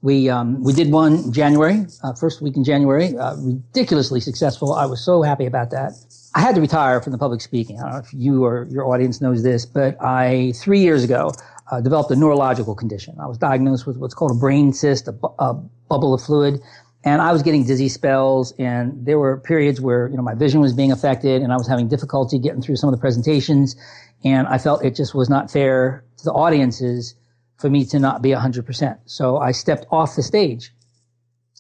[0.02, 4.74] we um, we did one January, uh, first week in January, uh, ridiculously successful.
[4.74, 5.93] I was so happy about that.
[6.34, 7.80] I had to retire from the public speaking.
[7.80, 11.32] I don't know if you or your audience knows this, but I three years ago
[11.72, 13.16] uh, developed a neurological condition.
[13.20, 15.54] I was diagnosed with what's called a brain cyst, a, bu- a
[15.90, 16.60] bubble of fluid,
[17.04, 18.54] and I was getting dizzy spells.
[18.60, 21.68] And there were periods where you know my vision was being affected, and I was
[21.68, 23.76] having difficulty getting through some of the presentations.
[24.24, 27.16] And I felt it just was not fair to the audiences
[27.58, 29.00] for me to not be 100%.
[29.06, 30.72] So I stepped off the stage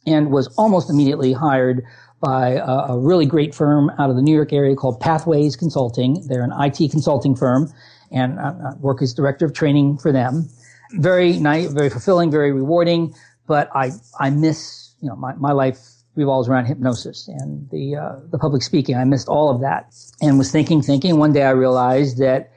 [0.05, 1.83] and was almost immediately hired
[2.19, 6.23] by a, a, really great firm out of the New York area called Pathways Consulting.
[6.27, 7.71] They're an IT consulting firm
[8.11, 10.49] and I work as director of training for them.
[10.93, 13.13] Very nice, very fulfilling, very rewarding,
[13.47, 15.79] but I, I miss, you know, my, my life
[16.15, 18.97] revolves around hypnosis and the, uh, the public speaking.
[18.97, 21.17] I missed all of that and was thinking, thinking.
[21.17, 22.51] One day I realized that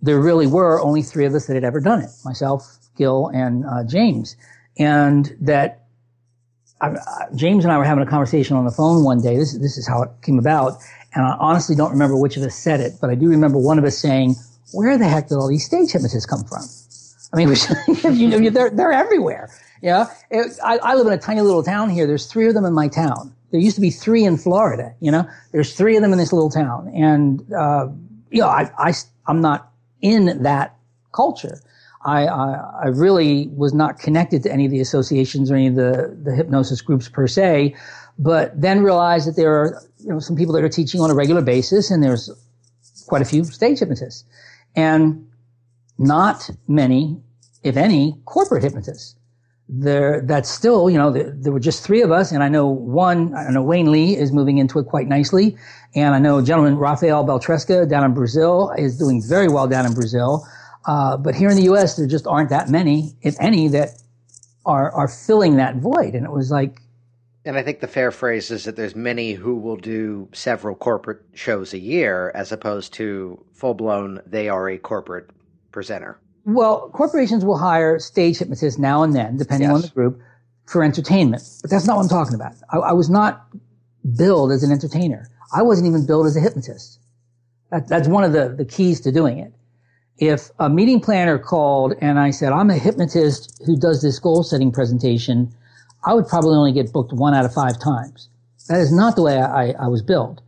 [0.00, 2.10] there really were only three of us that had ever done it.
[2.24, 4.36] Myself, Gil and uh, James,
[4.78, 5.86] and that
[6.80, 6.96] I,
[7.34, 9.36] James and I were having a conversation on the phone one day.
[9.36, 10.74] This this is how it came about,
[11.14, 13.78] and I honestly don't remember which of us said it, but I do remember one
[13.78, 14.34] of us saying,
[14.72, 16.64] "Where the heck did all these stage hypnotists come from?"
[17.32, 17.48] I mean,
[18.18, 19.50] you know, they're they're everywhere.
[19.80, 20.06] Yeah,
[20.64, 22.06] I, I live in a tiny little town here.
[22.06, 23.34] There's three of them in my town.
[23.50, 24.94] There used to be three in Florida.
[25.00, 27.88] You know, there's three of them in this little town, and uh,
[28.30, 28.94] you know, I, I
[29.26, 30.76] I'm not in that
[31.12, 31.60] culture.
[32.04, 35.76] I, I, I, really was not connected to any of the associations or any of
[35.76, 37.76] the, the hypnosis groups per se,
[38.18, 41.14] but then realized that there are you know, some people that are teaching on a
[41.14, 42.28] regular basis and there's
[43.06, 44.24] quite a few stage hypnotists
[44.74, 45.26] and
[45.98, 47.20] not many,
[47.62, 49.16] if any, corporate hypnotists.
[49.68, 52.66] There, that's still, you know, there, there were just three of us and I know
[52.66, 55.56] one, I know Wayne Lee is moving into it quite nicely.
[55.94, 59.86] And I know a gentleman, Rafael Beltresca down in Brazil is doing very well down
[59.86, 60.46] in Brazil.
[60.84, 63.90] Uh, but here in the U.S., there just aren't that many, if any, that
[64.64, 66.14] are are filling that void.
[66.14, 66.80] And it was like,
[67.44, 71.22] and I think the fair phrase is that there's many who will do several corporate
[71.34, 74.20] shows a year, as opposed to full blown.
[74.26, 75.30] They are a corporate
[75.72, 76.18] presenter.
[76.44, 79.76] Well, corporations will hire stage hypnotists now and then, depending yes.
[79.76, 80.20] on the group,
[80.66, 81.42] for entertainment.
[81.62, 82.52] But that's not what I'm talking about.
[82.70, 83.46] I, I was not
[84.16, 85.28] billed as an entertainer.
[85.54, 86.98] I wasn't even billed as a hypnotist.
[87.70, 89.52] That, that's one of the, the keys to doing it
[90.22, 94.44] if a meeting planner called and I said, I'm a hypnotist who does this goal
[94.44, 95.52] setting presentation,
[96.04, 98.28] I would probably only get booked one out of five times.
[98.68, 100.40] That is not the way I, I was built.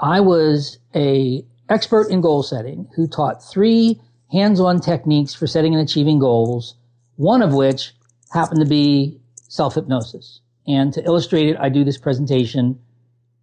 [0.00, 4.00] I was a expert in goal setting who taught three
[4.32, 6.74] hands-on techniques for setting and achieving goals,
[7.16, 7.92] one of which
[8.32, 10.40] happened to be self-hypnosis.
[10.66, 12.78] And to illustrate it, I do this presentation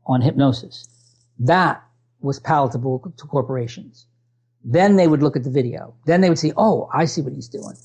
[0.05, 0.88] on hypnosis.
[1.39, 1.82] That
[2.20, 4.05] was palatable to corporations.
[4.64, 5.93] Then they would look at the video.
[6.05, 7.76] Then they would see, oh, I see what he's doing.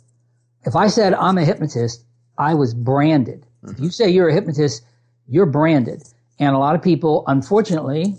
[0.64, 2.05] If I said I'm a hypnotist,
[2.37, 3.47] I was branded.
[3.64, 3.74] Mm-hmm.
[3.74, 4.84] If you say you're a hypnotist,
[5.28, 6.02] you're branded.
[6.38, 8.16] And a lot of people, unfortunately,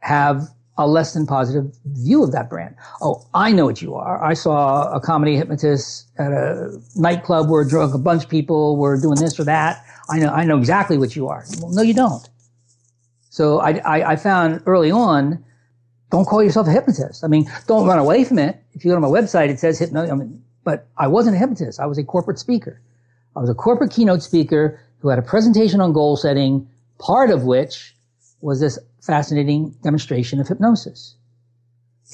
[0.00, 0.48] have
[0.78, 2.76] a less than positive view of that brand.
[3.00, 4.22] Oh, I know what you are.
[4.22, 9.00] I saw a comedy hypnotist at a nightclub where drunk a bunch of people were
[9.00, 9.82] doing this or that.
[10.10, 11.44] I know, I know exactly what you are.
[11.60, 12.28] Well, no, you don't.
[13.30, 15.42] So I, I, I found early on,
[16.10, 17.24] don't call yourself a hypnotist.
[17.24, 18.62] I mean, don't run away from it.
[18.74, 21.38] If you go to my website, it says hypno, I mean, but I wasn't a
[21.38, 21.80] hypnotist.
[21.80, 22.80] I was a corporate speaker.
[23.36, 26.66] I was a corporate keynote speaker who had a presentation on goal setting,
[26.98, 27.94] part of which
[28.40, 31.14] was this fascinating demonstration of hypnosis.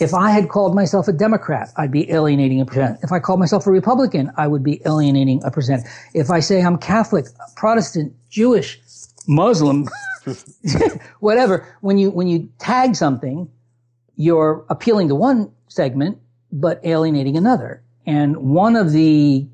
[0.00, 2.98] If I had called myself a Democrat, I'd be alienating a percent.
[3.02, 5.86] If I called myself a Republican, I would be alienating a percent.
[6.14, 8.80] If I say I'm Catholic, Protestant, Jewish,
[9.28, 9.86] Muslim,
[11.20, 13.48] whatever, when you, when you tag something,
[14.16, 16.18] you're appealing to one segment,
[16.50, 17.82] but alienating another.
[18.06, 19.46] And one of the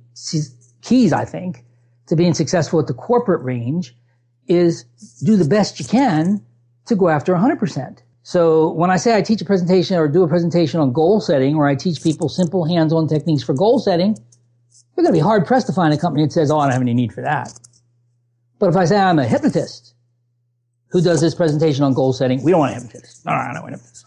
[0.88, 1.64] keys, I think,
[2.06, 3.94] to being successful at the corporate range
[4.46, 4.84] is
[5.22, 6.44] do the best you can
[6.86, 7.98] to go after 100%.
[8.22, 11.54] So when I say I teach a presentation or do a presentation on goal setting,
[11.54, 14.16] or I teach people simple hands-on techniques for goal setting,
[14.96, 16.72] you're going to be hard pressed to find a company that says, oh, I don't
[16.72, 17.52] have any need for that.
[18.58, 19.94] But if I say I'm a hypnotist
[20.88, 23.24] who does this presentation on goal setting, we don't want a hypnotist.
[23.24, 23.97] No, no, I don't want a hypnotist.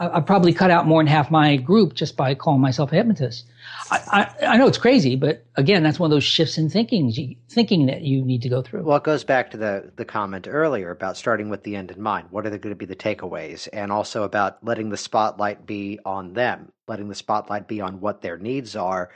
[0.00, 3.46] I, probably cut out more than half my group just by calling myself a hypnotist.
[3.90, 7.36] I, I, I, know it's crazy, but again, that's one of those shifts in thinking,
[7.50, 8.84] thinking that you need to go through.
[8.84, 12.00] Well, it goes back to the, the comment earlier about starting with the end in
[12.00, 12.28] mind.
[12.30, 13.68] What are going to be the takeaways?
[13.74, 18.22] And also about letting the spotlight be on them, letting the spotlight be on what
[18.22, 19.10] their needs are,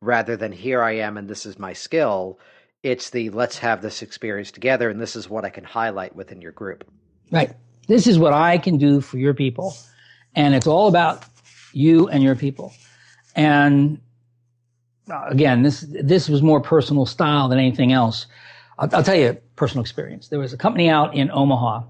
[0.00, 2.38] rather than here I am and this is my skill.
[2.82, 6.40] It's the let's have this experience together and this is what I can highlight within
[6.40, 6.90] your group.
[7.30, 7.52] Right.
[7.88, 9.74] This is what I can do for your people
[10.34, 11.24] and it's all about
[11.72, 12.72] you and your people.
[13.34, 14.00] And
[15.10, 18.26] uh, again, this this was more personal style than anything else.
[18.78, 20.28] I'll, I'll tell you a personal experience.
[20.28, 21.82] There was a company out in Omaha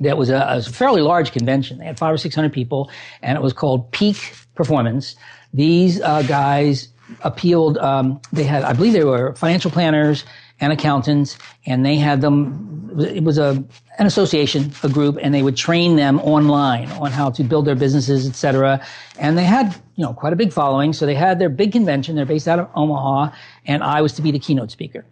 [0.00, 1.78] that was a, a, fairly large convention.
[1.78, 2.90] They had five or six hundred people,
[3.22, 5.16] and it was called Peak Performance.
[5.54, 6.88] These uh, guys
[7.22, 7.78] appealed.
[7.78, 10.24] Um, they had, I believe, they were financial planners
[10.60, 12.90] and accountants, and they had them.
[12.98, 13.62] It was a
[13.98, 17.74] an association, a group, and they would train them online on how to build their
[17.74, 18.80] businesses, et cetera.
[19.18, 20.92] And they had, you know, quite a big following.
[20.92, 22.16] So they had their big convention.
[22.16, 23.34] They're based out of Omaha,
[23.66, 25.04] and I was to be the keynote speaker.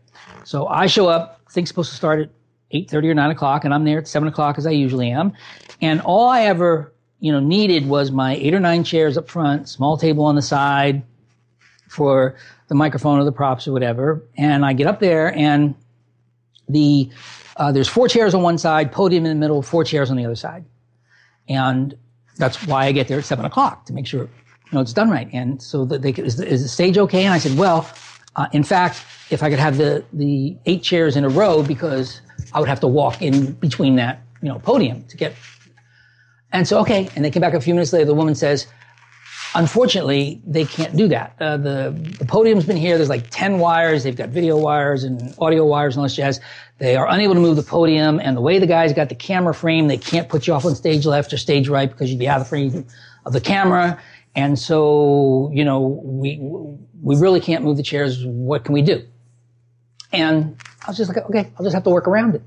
[0.45, 1.41] So I show up.
[1.51, 2.31] Things supposed to start at
[2.71, 5.33] eight thirty or nine o'clock, and I'm there at seven o'clock as I usually am.
[5.81, 9.69] And all I ever, you know, needed was my eight or nine chairs up front,
[9.69, 11.03] small table on the side
[11.89, 12.35] for
[12.75, 14.23] the microphone or the props or whatever.
[14.37, 15.75] And I get up there, and
[16.69, 17.09] the
[17.57, 20.25] uh, there's four chairs on one side, podium in the middle, four chairs on the
[20.25, 20.65] other side.
[21.49, 21.97] And
[22.37, 25.09] that's why I get there at seven o'clock to make sure, you know, it's done
[25.09, 25.29] right.
[25.33, 27.25] And so they, is, the, is the stage okay?
[27.25, 27.89] And I said, well,
[28.35, 32.21] uh, in fact, if I could have the, the eight chairs in a row because
[32.55, 35.37] I would have to walk in between that, you know, podium to get.
[36.51, 37.09] And so, okay.
[37.15, 38.07] And they came back a few minutes later.
[38.07, 38.67] The woman says,
[39.57, 41.37] Unfortunately, they can't do that.
[41.41, 42.97] Uh, the, the podium's been here.
[42.97, 44.03] There's like 10 wires.
[44.03, 46.41] They've got video wires and audio wires and all this jazz.
[46.79, 48.19] They are unable to move the podium.
[48.19, 50.75] And the way the guys got the camera frame, they can't put you off on
[50.75, 52.85] stage left or stage right because you'd be out of frame
[53.25, 54.01] of the camera.
[54.35, 56.39] And so, you know, we,
[57.01, 58.25] we really can't move the chairs.
[58.25, 59.07] What can we do?
[60.13, 62.43] And I was just like, okay, I'll just have to work around it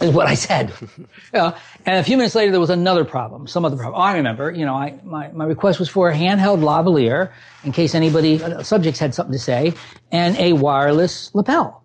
[0.00, 0.72] is what I said.
[1.32, 1.54] and
[1.86, 4.00] a few minutes later, there was another problem, some other problem.
[4.00, 7.30] I remember, you know, I, my, my request was for a handheld lavalier
[7.62, 9.74] in case anybody, uh, subjects had something to say,
[10.10, 11.82] and a wireless lapel.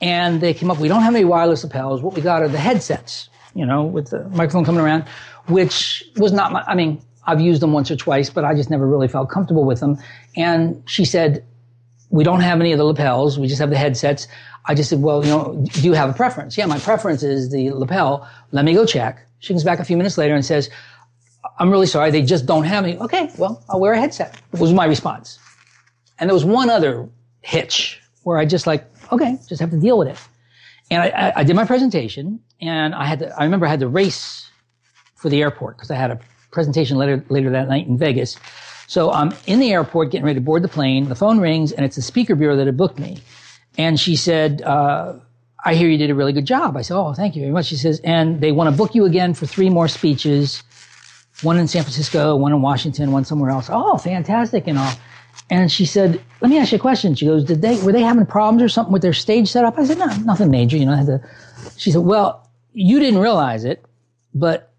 [0.00, 2.02] And they came up, we don't have any wireless lapels.
[2.02, 5.04] What we got are the headsets, you know, with the microphone coming around,
[5.48, 8.70] which was not my, I mean, I've used them once or twice, but I just
[8.70, 9.98] never really felt comfortable with them.
[10.36, 11.44] And she said,
[12.10, 13.38] we don't have any of the lapels.
[13.38, 14.28] We just have the headsets.
[14.64, 16.56] I just said, well, you know, do you have a preference?
[16.56, 18.28] Yeah, my preference is the lapel.
[18.52, 19.24] Let me go check.
[19.38, 20.70] She comes back a few minutes later and says,
[21.58, 22.10] I'm really sorry.
[22.10, 22.98] They just don't have any.
[22.98, 24.40] Okay, well, I'll wear a headset.
[24.52, 25.38] Was my response.
[26.18, 27.08] And there was one other
[27.42, 30.18] hitch where I just like, okay, just have to deal with it.
[30.90, 33.88] And I, I did my presentation and I had to, I remember I had to
[33.88, 34.50] race
[35.16, 38.36] for the airport because I had a presentation later, later that night in Vegas.
[38.86, 41.08] So I'm in the airport getting ready to board the plane.
[41.08, 43.18] The phone rings and it's the speaker bureau that had booked me.
[43.78, 45.14] And she said, uh,
[45.64, 46.76] I hear you did a really good job.
[46.76, 47.66] I said, Oh, thank you very much.
[47.66, 50.62] She says, and they want to book you again for three more speeches,
[51.42, 53.68] one in San Francisco, one in Washington, one somewhere else.
[53.70, 54.92] Oh, fantastic and all.
[55.50, 57.14] And she said, let me ask you a question.
[57.14, 59.78] She goes, did they, were they having problems or something with their stage setup?
[59.78, 60.76] I said, no, nothing major.
[60.76, 61.20] You know, I had to,
[61.76, 63.84] she said, well, you didn't realize it,
[64.34, 64.72] but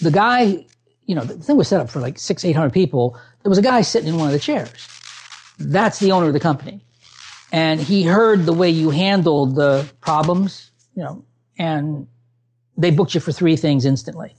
[0.00, 0.66] the guy,
[1.10, 3.04] you know, the thing was set up for like six, eight hundred people.
[3.42, 4.70] There was a guy sitting in one of the chairs.
[5.58, 6.80] That's the owner of the company
[7.52, 11.24] and he heard the way you handled the problems, you know,
[11.58, 12.06] and
[12.78, 14.30] they booked you for three things instantly.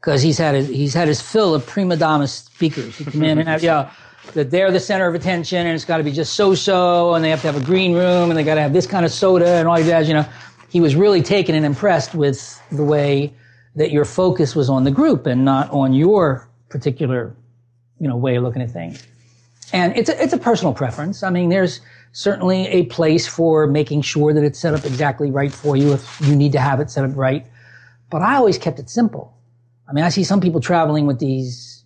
[0.00, 2.96] because he's had his, he's had his fill of prima donna speakers.
[2.98, 3.90] He come in and have, yeah,
[4.34, 7.30] that they're the center of attention and it's got to be just so-so and they
[7.30, 9.48] have to have a green room and they got to have this kind of soda
[9.48, 10.26] and all that, you know.
[10.68, 13.32] He was really taken and impressed with the way
[13.76, 17.34] that your focus was on the group and not on your particular,
[17.98, 19.04] you know, way of looking at things.
[19.72, 21.22] And it's a, it's a personal preference.
[21.22, 21.80] I mean, there's
[22.12, 26.20] certainly a place for making sure that it's set up exactly right for you if
[26.20, 27.44] you need to have it set up right.
[28.10, 29.36] But I always kept it simple.
[29.88, 31.84] I mean, I see some people traveling with these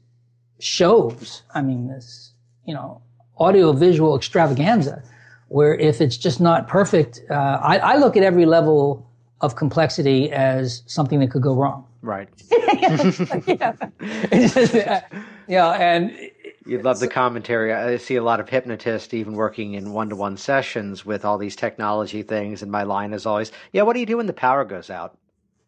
[0.60, 1.42] shows.
[1.54, 2.32] I mean, this,
[2.66, 3.00] you know,
[3.38, 5.02] audio visual extravaganza
[5.48, 9.07] where if it's just not perfect, uh, I, I look at every level
[9.40, 11.84] of complexity as something that could go wrong.
[12.02, 12.28] Right.
[13.46, 15.02] yeah.
[15.48, 16.30] Yeah, and
[16.66, 17.72] you'd love the commentary.
[17.72, 21.38] I see a lot of hypnotists even working in one to one sessions with all
[21.38, 22.62] these technology things.
[22.62, 25.16] And my line is always, Yeah, what do you do when the power goes out?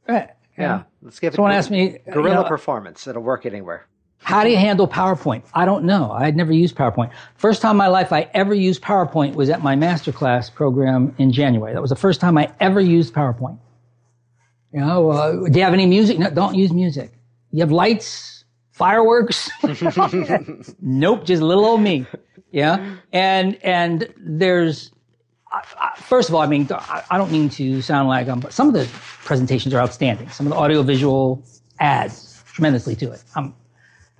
[0.09, 0.31] right.
[0.59, 0.83] Yeah.
[1.01, 3.07] Let's give Someone it asked me, you guerrilla know, performance.
[3.07, 3.87] It'll work anywhere.
[4.23, 5.43] How do you handle PowerPoint?
[5.55, 6.13] I don't know.
[6.13, 7.11] I had never used PowerPoint.
[7.37, 11.33] First time in my life I ever used PowerPoint was at my masterclass program in
[11.33, 11.73] January.
[11.73, 13.59] That was the first time I ever used PowerPoint.
[14.73, 16.19] You know, uh, do you have any music?
[16.19, 17.13] No, don't use music.
[17.51, 19.51] You have lights, fireworks?
[20.81, 22.07] nope, just little old me.
[22.53, 22.97] Yeah.
[23.13, 24.93] And, and there's,
[25.97, 28.69] first of all, I mean, I, I don't mean to sound like I'm, but some
[28.69, 28.89] of the
[29.25, 30.29] presentations are outstanding.
[30.29, 31.43] Some of the audiovisual
[31.81, 33.25] adds tremendously to it.
[33.35, 33.55] I'm,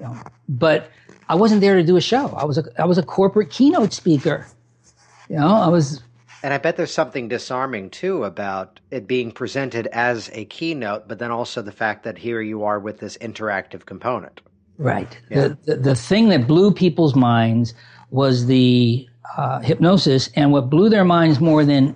[0.01, 0.17] you know,
[0.49, 0.91] but
[1.29, 2.29] I wasn't there to do a show.
[2.29, 4.47] I was a, I was a corporate keynote speaker.
[5.29, 6.03] You know, I was,
[6.43, 11.19] And I bet there's something disarming too about it being presented as a keynote, but
[11.19, 14.41] then also the fact that here you are with this interactive component.
[14.79, 15.21] Right.
[15.29, 17.75] The, the, the thing that blew people's minds
[18.11, 21.95] was the uh, hypnosis, and what blew their minds more than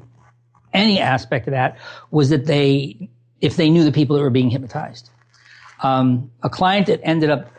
[0.75, 1.79] any aspect of that
[2.11, 3.09] was that they,
[3.41, 5.11] if they knew the people that were being hypnotized.
[5.83, 7.51] Um, a client that ended up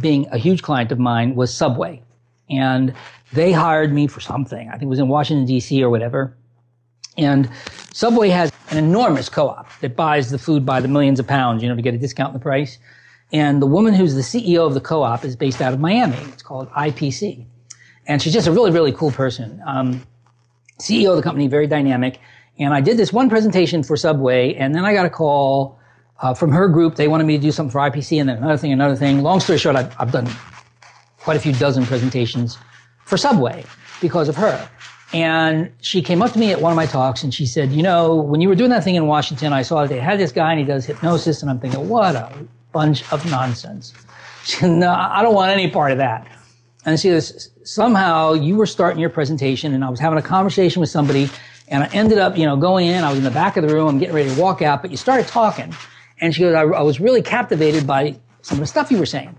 [0.00, 2.02] being a huge client of mine was Subway,
[2.50, 2.94] and
[3.32, 4.68] they hired me for something.
[4.68, 5.82] I think it was in Washington D.C.
[5.82, 6.36] or whatever.
[7.16, 7.48] And
[7.92, 11.68] Subway has an enormous co-op that buys the food by the millions of pounds, you
[11.68, 12.78] know, to get a discount in the price.
[13.32, 16.16] And the woman who's the CEO of the co-op is based out of Miami.
[16.32, 17.46] It's called IPC.
[18.06, 19.62] And she's just a really, really cool person.
[19.66, 20.02] Um,
[20.80, 22.20] CEO of the company, very dynamic.
[22.58, 25.78] And I did this one presentation for Subway, and then I got a call
[26.24, 26.96] uh, from her group.
[26.96, 29.22] They wanted me to do something for IPC, and then another thing, another thing.
[29.22, 30.26] Long story short, I've, I've done
[31.18, 32.56] quite a few dozen presentations
[33.04, 33.64] for Subway
[34.00, 34.68] because of her.
[35.12, 37.82] And she came up to me at one of my talks and she said, you
[37.82, 40.32] know, when you were doing that thing in Washington, I saw that they had this
[40.32, 41.40] guy and he does hypnosis.
[41.40, 42.32] And I'm thinking, what a
[42.72, 43.92] bunch of nonsense.
[44.44, 46.28] She said, no, I don't want any part of that.
[46.84, 50.80] And she goes, somehow you were starting your presentation and I was having a conversation
[50.80, 51.30] with somebody
[51.68, 53.04] and I ended up, you know, going in.
[53.04, 53.88] I was in the back of the room.
[53.88, 55.74] I'm getting ready to walk out, but you started talking.
[56.20, 59.06] And she goes, I, I was really captivated by some of the stuff you were
[59.06, 59.36] saying.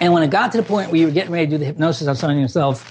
[0.00, 1.64] And when it got to the point where you were getting ready to do the
[1.64, 2.84] hypnosis, I was telling yourself,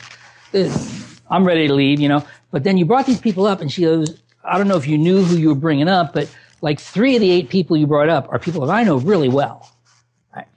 [0.54, 2.26] I'm ready to leave, you know.
[2.52, 4.98] But then you brought these people up, and she goes, I don't know if you
[4.98, 8.10] knew who you were bringing up, but like three of the eight people you brought
[8.10, 9.72] up are people that I know really well.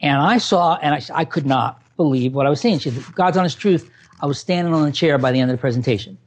[0.00, 2.78] And I saw, and I, I could not believe what I was seeing.
[2.78, 5.56] She said, God's honest truth, I was standing on a chair by the end of
[5.56, 6.18] the presentation.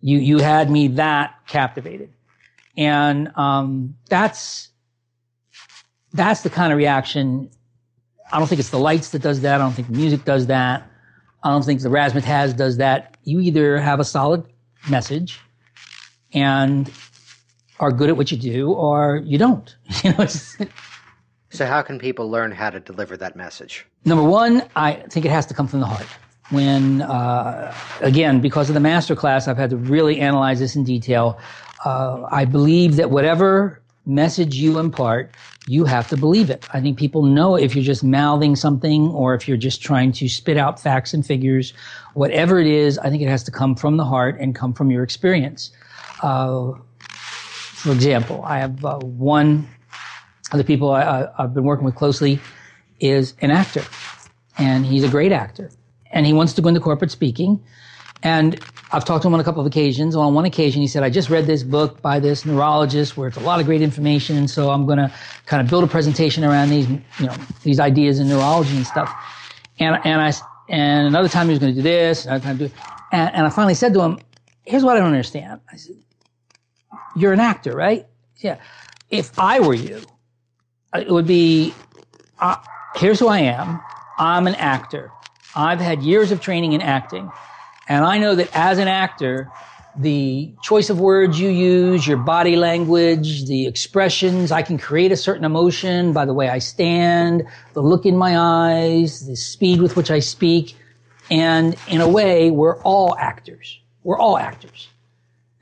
[0.00, 2.10] You, you had me that captivated.
[2.76, 4.67] And, um, that's,
[6.12, 7.50] that's the kind of reaction
[8.30, 9.54] I don't think it's the lights that does that.
[9.54, 10.88] I don't think the music does that.
[11.42, 13.16] I don't think the razzmatazz does that.
[13.24, 14.44] You either have a solid
[14.90, 15.40] message
[16.34, 16.90] and
[17.80, 19.74] are good at what you do, or you don't.
[20.04, 20.26] You know,
[21.50, 23.86] So, how can people learn how to deliver that message?
[24.04, 26.06] number one, I think it has to come from the heart.
[26.50, 30.84] When, uh, again, because of the master class, I've had to really analyze this in
[30.84, 31.38] detail.
[31.84, 35.34] Uh, I believe that whatever message you impart,
[35.66, 36.66] you have to believe it.
[36.72, 40.28] I think people know if you're just mouthing something or if you're just trying to
[40.28, 41.74] spit out facts and figures,
[42.14, 44.90] whatever it is, I think it has to come from the heart and come from
[44.90, 45.70] your experience.
[46.22, 46.72] Uh,
[47.78, 49.68] for example, I have uh, one
[50.50, 52.40] of the people I, I've been working with closely
[53.00, 53.84] is an actor,
[54.56, 55.70] and he's a great actor,
[56.10, 57.62] and he wants to go into corporate speaking.
[58.22, 58.58] And
[58.92, 60.16] I've talked to him on a couple of occasions.
[60.16, 63.36] On one occasion, he said, I just read this book by this neurologist where it's
[63.36, 64.36] a lot of great information.
[64.36, 65.12] And so I'm going to
[65.46, 69.14] kind of build a presentation around these, you know, these ideas in neurology and stuff.
[69.78, 70.32] And, and I,
[70.68, 72.70] and another time he was going to do this, another time do,
[73.12, 74.18] and, and I finally said to him,
[74.64, 75.60] here's what I don't understand.
[75.70, 75.96] I said,
[77.16, 78.06] you're an actor, right?
[78.38, 78.58] Yeah.
[79.10, 80.00] If I were you,
[80.94, 81.74] it would be,
[82.40, 82.56] uh,
[82.96, 83.80] here's who I am.
[84.18, 85.10] I'm an actor.
[85.54, 87.30] I've had years of training in acting.
[87.88, 89.50] And I know that as an actor,
[89.96, 94.52] the choice of words you use, your body language, the expressions.
[94.52, 98.38] I can create a certain emotion by the way I stand, the look in my
[98.38, 100.76] eyes, the speed with which I speak.
[101.30, 103.80] And in a way, we're all actors.
[104.04, 104.88] We're all actors.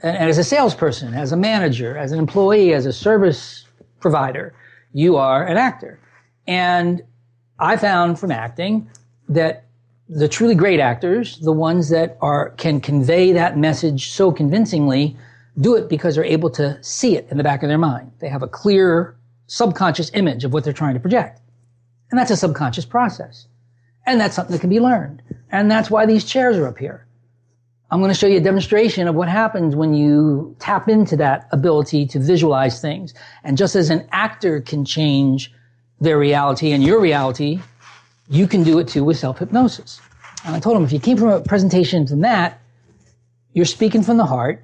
[0.02, 3.64] And as a salesperson, as a manager, as an employee, as a service
[4.00, 4.52] provider,
[4.92, 5.98] you are an actor.
[6.46, 7.02] And
[7.58, 8.90] I found from acting
[9.28, 9.65] that
[10.08, 15.16] the truly great actors, the ones that are, can convey that message so convincingly,
[15.60, 18.12] do it because they're able to see it in the back of their mind.
[18.20, 19.16] They have a clear
[19.46, 21.40] subconscious image of what they're trying to project.
[22.10, 23.48] And that's a subconscious process.
[24.06, 25.22] And that's something that can be learned.
[25.50, 27.06] And that's why these chairs are up here.
[27.90, 31.48] I'm going to show you a demonstration of what happens when you tap into that
[31.52, 33.14] ability to visualize things.
[33.44, 35.52] And just as an actor can change
[36.00, 37.60] their reality and your reality,
[38.28, 40.00] you can do it too with self hypnosis.
[40.44, 42.60] And I told him if you came from a presentation from that,
[43.52, 44.62] you're speaking from the heart.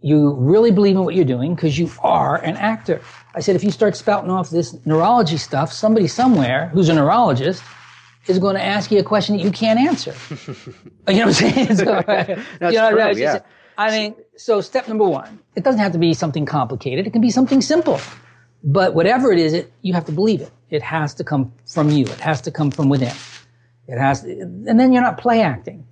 [0.00, 3.00] You really believe in what you're doing because you are an actor.
[3.34, 7.62] I said, if you start spouting off this neurology stuff, somebody somewhere who's a neurologist
[8.26, 10.14] is going to ask you a question that you can't answer.
[11.08, 11.76] you know what I'm saying?
[11.76, 13.40] So, That's you know, true, yeah.
[13.78, 17.06] I mean, so step number one, it doesn't have to be something complicated.
[17.06, 18.00] It can be something simple.
[18.64, 20.52] But whatever it is, it, you have to believe it.
[20.70, 22.04] It has to come from you.
[22.04, 23.14] It has to come from within.
[23.88, 25.86] It has, and then you're not play acting.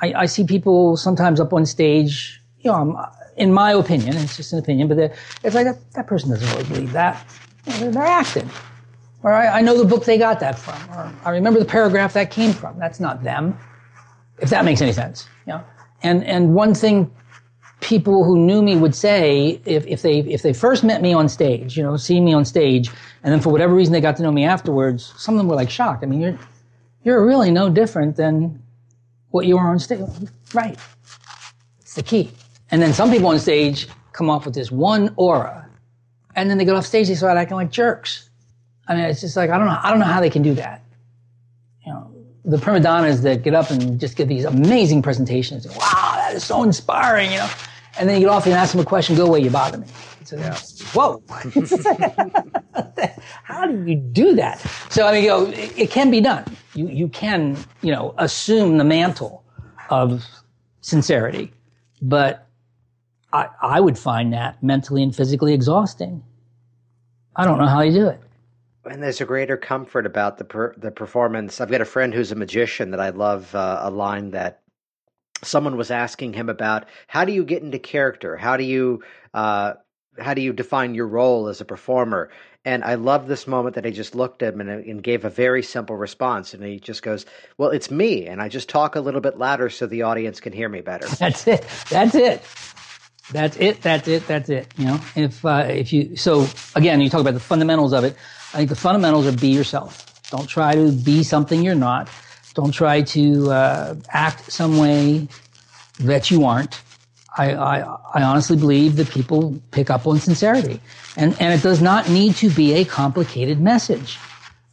[0.00, 3.06] I, I see people sometimes up on stage, you know,
[3.36, 4.98] in my opinion, it's just an opinion, but
[5.42, 7.26] it's like that, that person doesn't really believe that.
[7.64, 8.50] They're, they're acting.
[9.22, 10.78] Or I, I know the book they got that from.
[10.90, 12.78] Or I remember the paragraph that came from.
[12.78, 13.58] That's not them.
[14.38, 15.28] If that makes any sense.
[15.46, 15.64] You know?
[16.02, 17.10] And, and one thing
[17.82, 21.28] people who knew me would say if, if they if they first met me on
[21.28, 22.88] stage, you know, seeing me on stage,
[23.22, 25.56] and then for whatever reason they got to know me afterwards, some of them were
[25.56, 26.02] like shocked.
[26.02, 26.38] I mean, you're
[27.04, 28.62] you're really no different than
[29.30, 30.00] what you are on stage.
[30.54, 30.78] Right.
[31.80, 32.30] It's the key.
[32.70, 35.68] And then some people on stage come off with this one aura,
[36.36, 38.30] and then they get off stage, they start acting like jerks.
[38.86, 39.78] I mean, it's just like I don't know.
[39.82, 40.84] I don't know how they can do that.
[41.84, 42.14] You know,
[42.44, 45.66] the prima donnas that get up and just give these amazing presentations.
[45.66, 47.32] Wow, that is so inspiring.
[47.32, 47.50] You know,
[47.98, 49.16] and then you get off and ask them a question.
[49.16, 49.86] Go away, you bother me.
[50.20, 51.22] It's like, Whoa.
[53.44, 54.58] how do you do that?
[54.90, 56.44] So I mean, you know, it, it can be done.
[56.74, 59.44] You you can you know assume the mantle
[59.90, 60.24] of
[60.80, 61.52] sincerity,
[62.00, 62.46] but
[63.32, 66.22] I I would find that mentally and physically exhausting.
[67.36, 68.20] I don't know how you do it.
[68.84, 71.60] And there's a greater comfort about the per, the performance.
[71.60, 73.54] I've got a friend who's a magician that I love.
[73.54, 74.61] Uh, a line that
[75.42, 78.36] someone was asking him about: How do you get into character?
[78.36, 79.02] How do you
[79.34, 79.74] uh,
[80.18, 82.30] how do you define your role as a performer?
[82.64, 85.30] And I love this moment that he just looked at him and, and gave a
[85.30, 86.54] very simple response.
[86.54, 87.26] And he just goes,
[87.58, 90.52] "Well, it's me, and I just talk a little bit louder so the audience can
[90.52, 91.66] hear me better." That's it.
[91.90, 92.42] That's it.
[93.32, 93.82] That's it.
[93.82, 94.26] That's it.
[94.26, 94.72] That's it.
[94.76, 98.16] You know, if uh, if you so again, you talk about the fundamentals of it.
[98.54, 100.08] I think the fundamentals are be yourself.
[100.30, 102.08] Don't try to be something you're not.
[102.54, 105.28] Don't try to uh, act some way
[106.00, 106.80] that you aren't.
[107.36, 107.78] I, I,
[108.14, 110.80] I honestly believe that people pick up on sincerity,
[111.16, 114.18] and and it does not need to be a complicated message.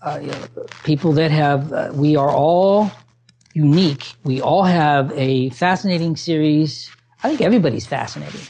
[0.01, 0.43] Uh, you know,
[0.83, 2.91] people that have uh, we are all
[3.53, 4.13] unique.
[4.23, 6.91] We all have a fascinating series.
[7.23, 8.41] I think everybody's fascinating.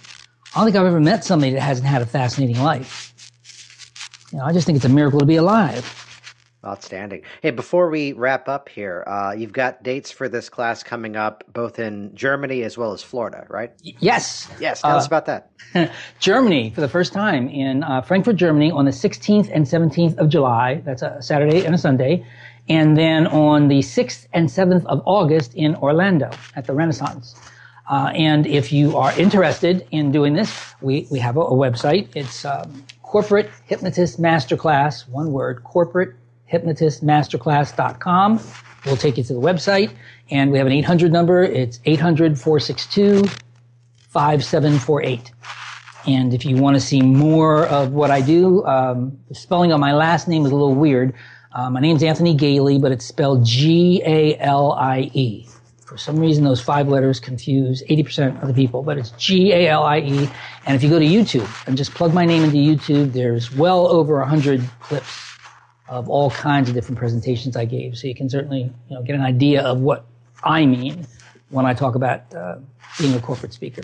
[0.55, 3.13] I don't think I've ever met somebody that hasn't had a fascinating life.
[4.31, 6.08] You know, I just think it's a miracle to be alive.
[6.65, 7.21] Outstanding.
[7.41, 11.45] Hey, before we wrap up here, uh, you've got dates for this class coming up
[11.53, 13.71] both in Germany as well as Florida, right?
[13.81, 14.49] Yes.
[14.59, 14.81] Yes.
[14.81, 15.51] Tell us about that.
[16.19, 20.27] Germany for the first time in uh, Frankfurt, Germany on the 16th and 17th of
[20.27, 20.81] July.
[20.83, 22.25] That's a Saturday and a Sunday.
[22.67, 27.35] And then on the 6th and 7th of August in Orlando at the Renaissance.
[27.89, 32.09] Uh, and if you are interested in doing this, we, we have a, a website.
[32.15, 36.18] It's um, Corporate Hypnotist Masterclass, one word, Corporate
[36.51, 38.39] hypnotistmasterclass.com.
[38.85, 39.91] We'll take you to the website
[40.31, 41.43] and we have an 800 number.
[41.43, 43.25] It's 800 462
[44.09, 45.31] 5748.
[46.07, 49.79] And if you want to see more of what I do, um, the spelling of
[49.79, 51.13] my last name is a little weird.
[51.51, 55.47] Uh, my name's Anthony Galie, but it's spelled G A L I E.
[55.85, 59.67] For some reason, those five letters confuse 80% of the people, but it's G A
[59.67, 60.29] L I E.
[60.65, 63.87] And if you go to YouTube and just plug my name into YouTube, there's well
[63.87, 65.28] over 100 clips
[65.89, 67.97] of all kinds of different presentations I gave.
[67.97, 70.05] So you can certainly you know, get an idea of what
[70.43, 71.05] I mean
[71.49, 72.57] when I talk about uh,
[72.97, 73.81] being a corporate speaker.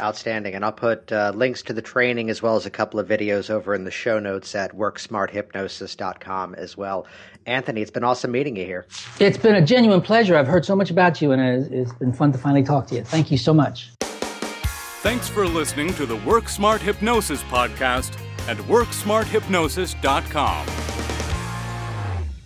[0.00, 0.54] Outstanding.
[0.54, 3.48] And I'll put uh, links to the training as well as a couple of videos
[3.48, 7.06] over in the show notes at worksmarthypnosis.com as well.
[7.46, 8.86] Anthony, it's been awesome meeting you here.
[9.20, 10.36] It's been a genuine pleasure.
[10.36, 12.96] I've heard so much about you, and it's, it's been fun to finally talk to
[12.96, 13.04] you.
[13.04, 13.92] Thank you so much.
[14.00, 18.18] Thanks for listening to the Work Smart Hypnosis podcast
[18.48, 21.03] at WorksmartHypnosis.com.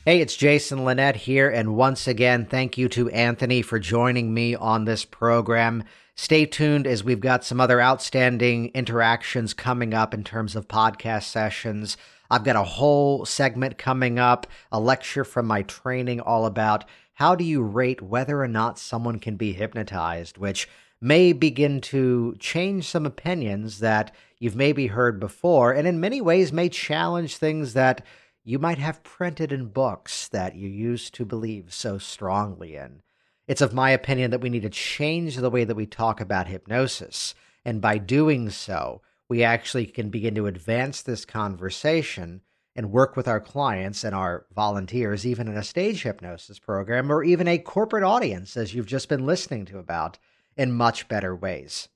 [0.09, 4.55] Hey, it's Jason Linett here, and once again, thank you to Anthony for joining me
[4.55, 5.85] on this program.
[6.15, 11.25] Stay tuned as we've got some other outstanding interactions coming up in terms of podcast
[11.25, 11.99] sessions.
[12.31, 16.87] I've got a whole segment coming up, a lecture from my training all about
[17.17, 20.71] how do you rate whether or not someone can be hypnotized, which
[21.03, 26.51] may begin to change some opinions that you've maybe heard before, and in many ways
[26.51, 28.03] may challenge things that
[28.49, 33.03] you might have printed in books that you used to believe so strongly in.
[33.47, 36.47] It's of my opinion that we need to change the way that we talk about
[36.47, 37.35] hypnosis.
[37.63, 42.41] And by doing so, we actually can begin to advance this conversation
[42.75, 47.23] and work with our clients and our volunteers, even in a stage hypnosis program or
[47.23, 50.19] even a corporate audience, as you've just been listening to about,
[50.57, 51.91] in much better ways.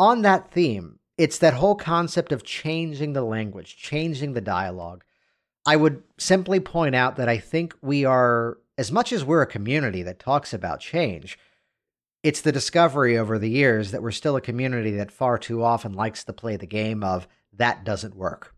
[0.00, 5.04] On that theme, it's that whole concept of changing the language, changing the dialogue.
[5.64, 9.46] I would simply point out that I think we are, as much as we're a
[9.46, 11.38] community that talks about change,
[12.22, 15.92] it's the discovery over the years that we're still a community that far too often
[15.92, 18.54] likes to play the game of that doesn't work.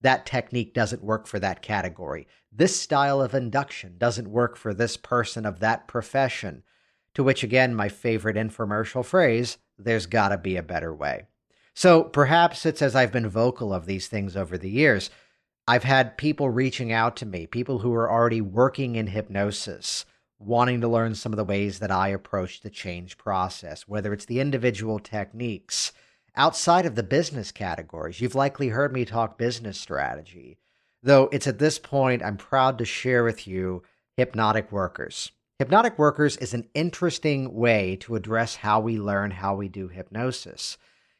[0.00, 2.26] That technique doesn't work for that category.
[2.52, 6.62] This style of induction doesn't work for this person of that profession.
[7.14, 11.26] To which, again, my favorite infomercial phrase there's got to be a better way.
[11.74, 15.10] So perhaps it's as I've been vocal of these things over the years.
[15.68, 20.06] I've had people reaching out to me, people who are already working in hypnosis,
[20.38, 24.24] wanting to learn some of the ways that I approach the change process, whether it's
[24.24, 25.92] the individual techniques.
[26.34, 30.56] Outside of the business categories, you've likely heard me talk business strategy.
[31.02, 33.82] Though it's at this point I'm proud to share with you
[34.16, 35.32] hypnotic workers.
[35.58, 40.78] Hypnotic Workers is an interesting way to address how we learn how we do hypnosis.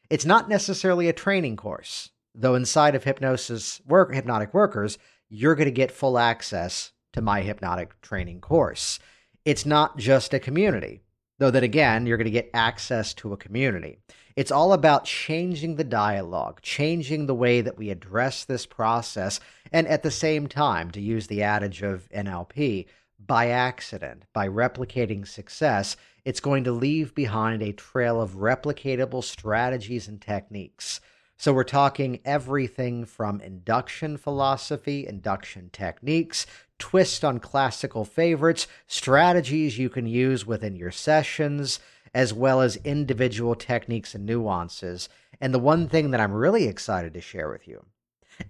[0.09, 2.09] It's not necessarily a training course,
[2.39, 4.97] though inside of Hypnosis Work Hypnotic Workers,
[5.29, 8.99] you're going to get full access to my hypnotic training course.
[9.45, 11.01] It's not just a community,
[11.37, 13.99] though that again, you're going to get access to a community.
[14.35, 19.39] It's all about changing the dialogue, changing the way that we address this process,
[19.71, 22.85] and at the same time, to use the adage of NLP,
[23.19, 30.07] by accident, by replicating success, it's going to leave behind a trail of replicatable strategies
[30.07, 31.01] and techniques.
[31.39, 36.45] So, we're talking everything from induction philosophy, induction techniques,
[36.77, 41.79] twist on classical favorites, strategies you can use within your sessions,
[42.13, 45.09] as well as individual techniques and nuances.
[45.41, 47.85] And the one thing that I'm really excited to share with you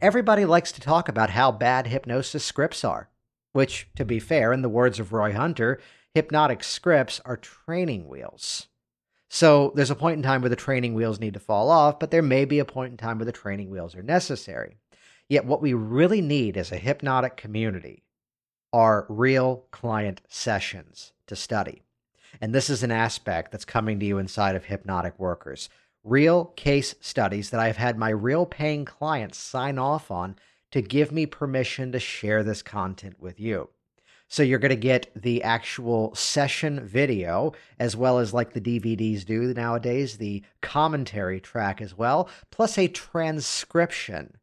[0.02, 3.10] everybody likes to talk about how bad hypnosis scripts are
[3.52, 5.80] which, to be fair, in the words of Roy Hunter,
[6.14, 8.68] hypnotic scripts are training wheels.
[9.30, 12.10] So there's a point in time where the training wheels need to fall off, but
[12.10, 14.78] there may be a point in time where the training wheels are necessary.
[15.30, 18.04] Yet, what we really need as a hypnotic community
[18.74, 21.84] are real client sessions to study.
[22.42, 25.70] And this is an aspect that's coming to you inside of Hypnotic Workers.
[26.04, 30.38] Real case studies that I've had my real paying clients sign off on
[30.72, 33.70] to give me permission to share this content with you.
[34.30, 39.26] So you're going to get the actual session video as well as like the DVDs
[39.26, 44.38] do nowadays, the commentary track as well, plus a transcription.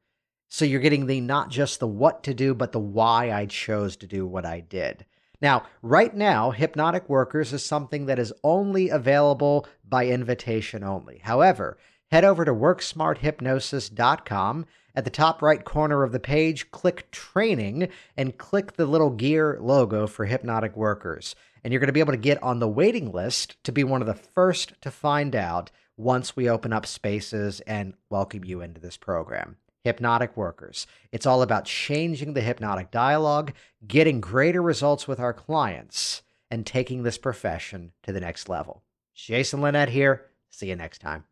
[0.49, 3.97] So you're getting the not just the what to do, but the why I chose
[3.99, 5.07] to do what I did.
[5.41, 11.21] Now, right now, Hypnotic Workers is something that is only available by invitation only.
[11.23, 11.79] However,
[12.11, 14.67] head over to worksmarthypnosis.com
[14.97, 19.59] at the top right corner of the page, click Training and click the little gear
[19.61, 21.37] logo for Hypnotic Workers.
[21.63, 24.01] And you're going to be able to get on the waiting list to be one
[24.01, 28.81] of the first to find out once we open up spaces and welcome you into
[28.81, 29.57] this program.
[29.85, 30.87] Hypnotic Workers.
[31.13, 33.53] It's all about changing the hypnotic dialogue,
[33.87, 38.83] getting greater results with our clients, and taking this profession to the next level.
[39.15, 40.27] Jason Linett here.
[40.51, 41.25] See you next time.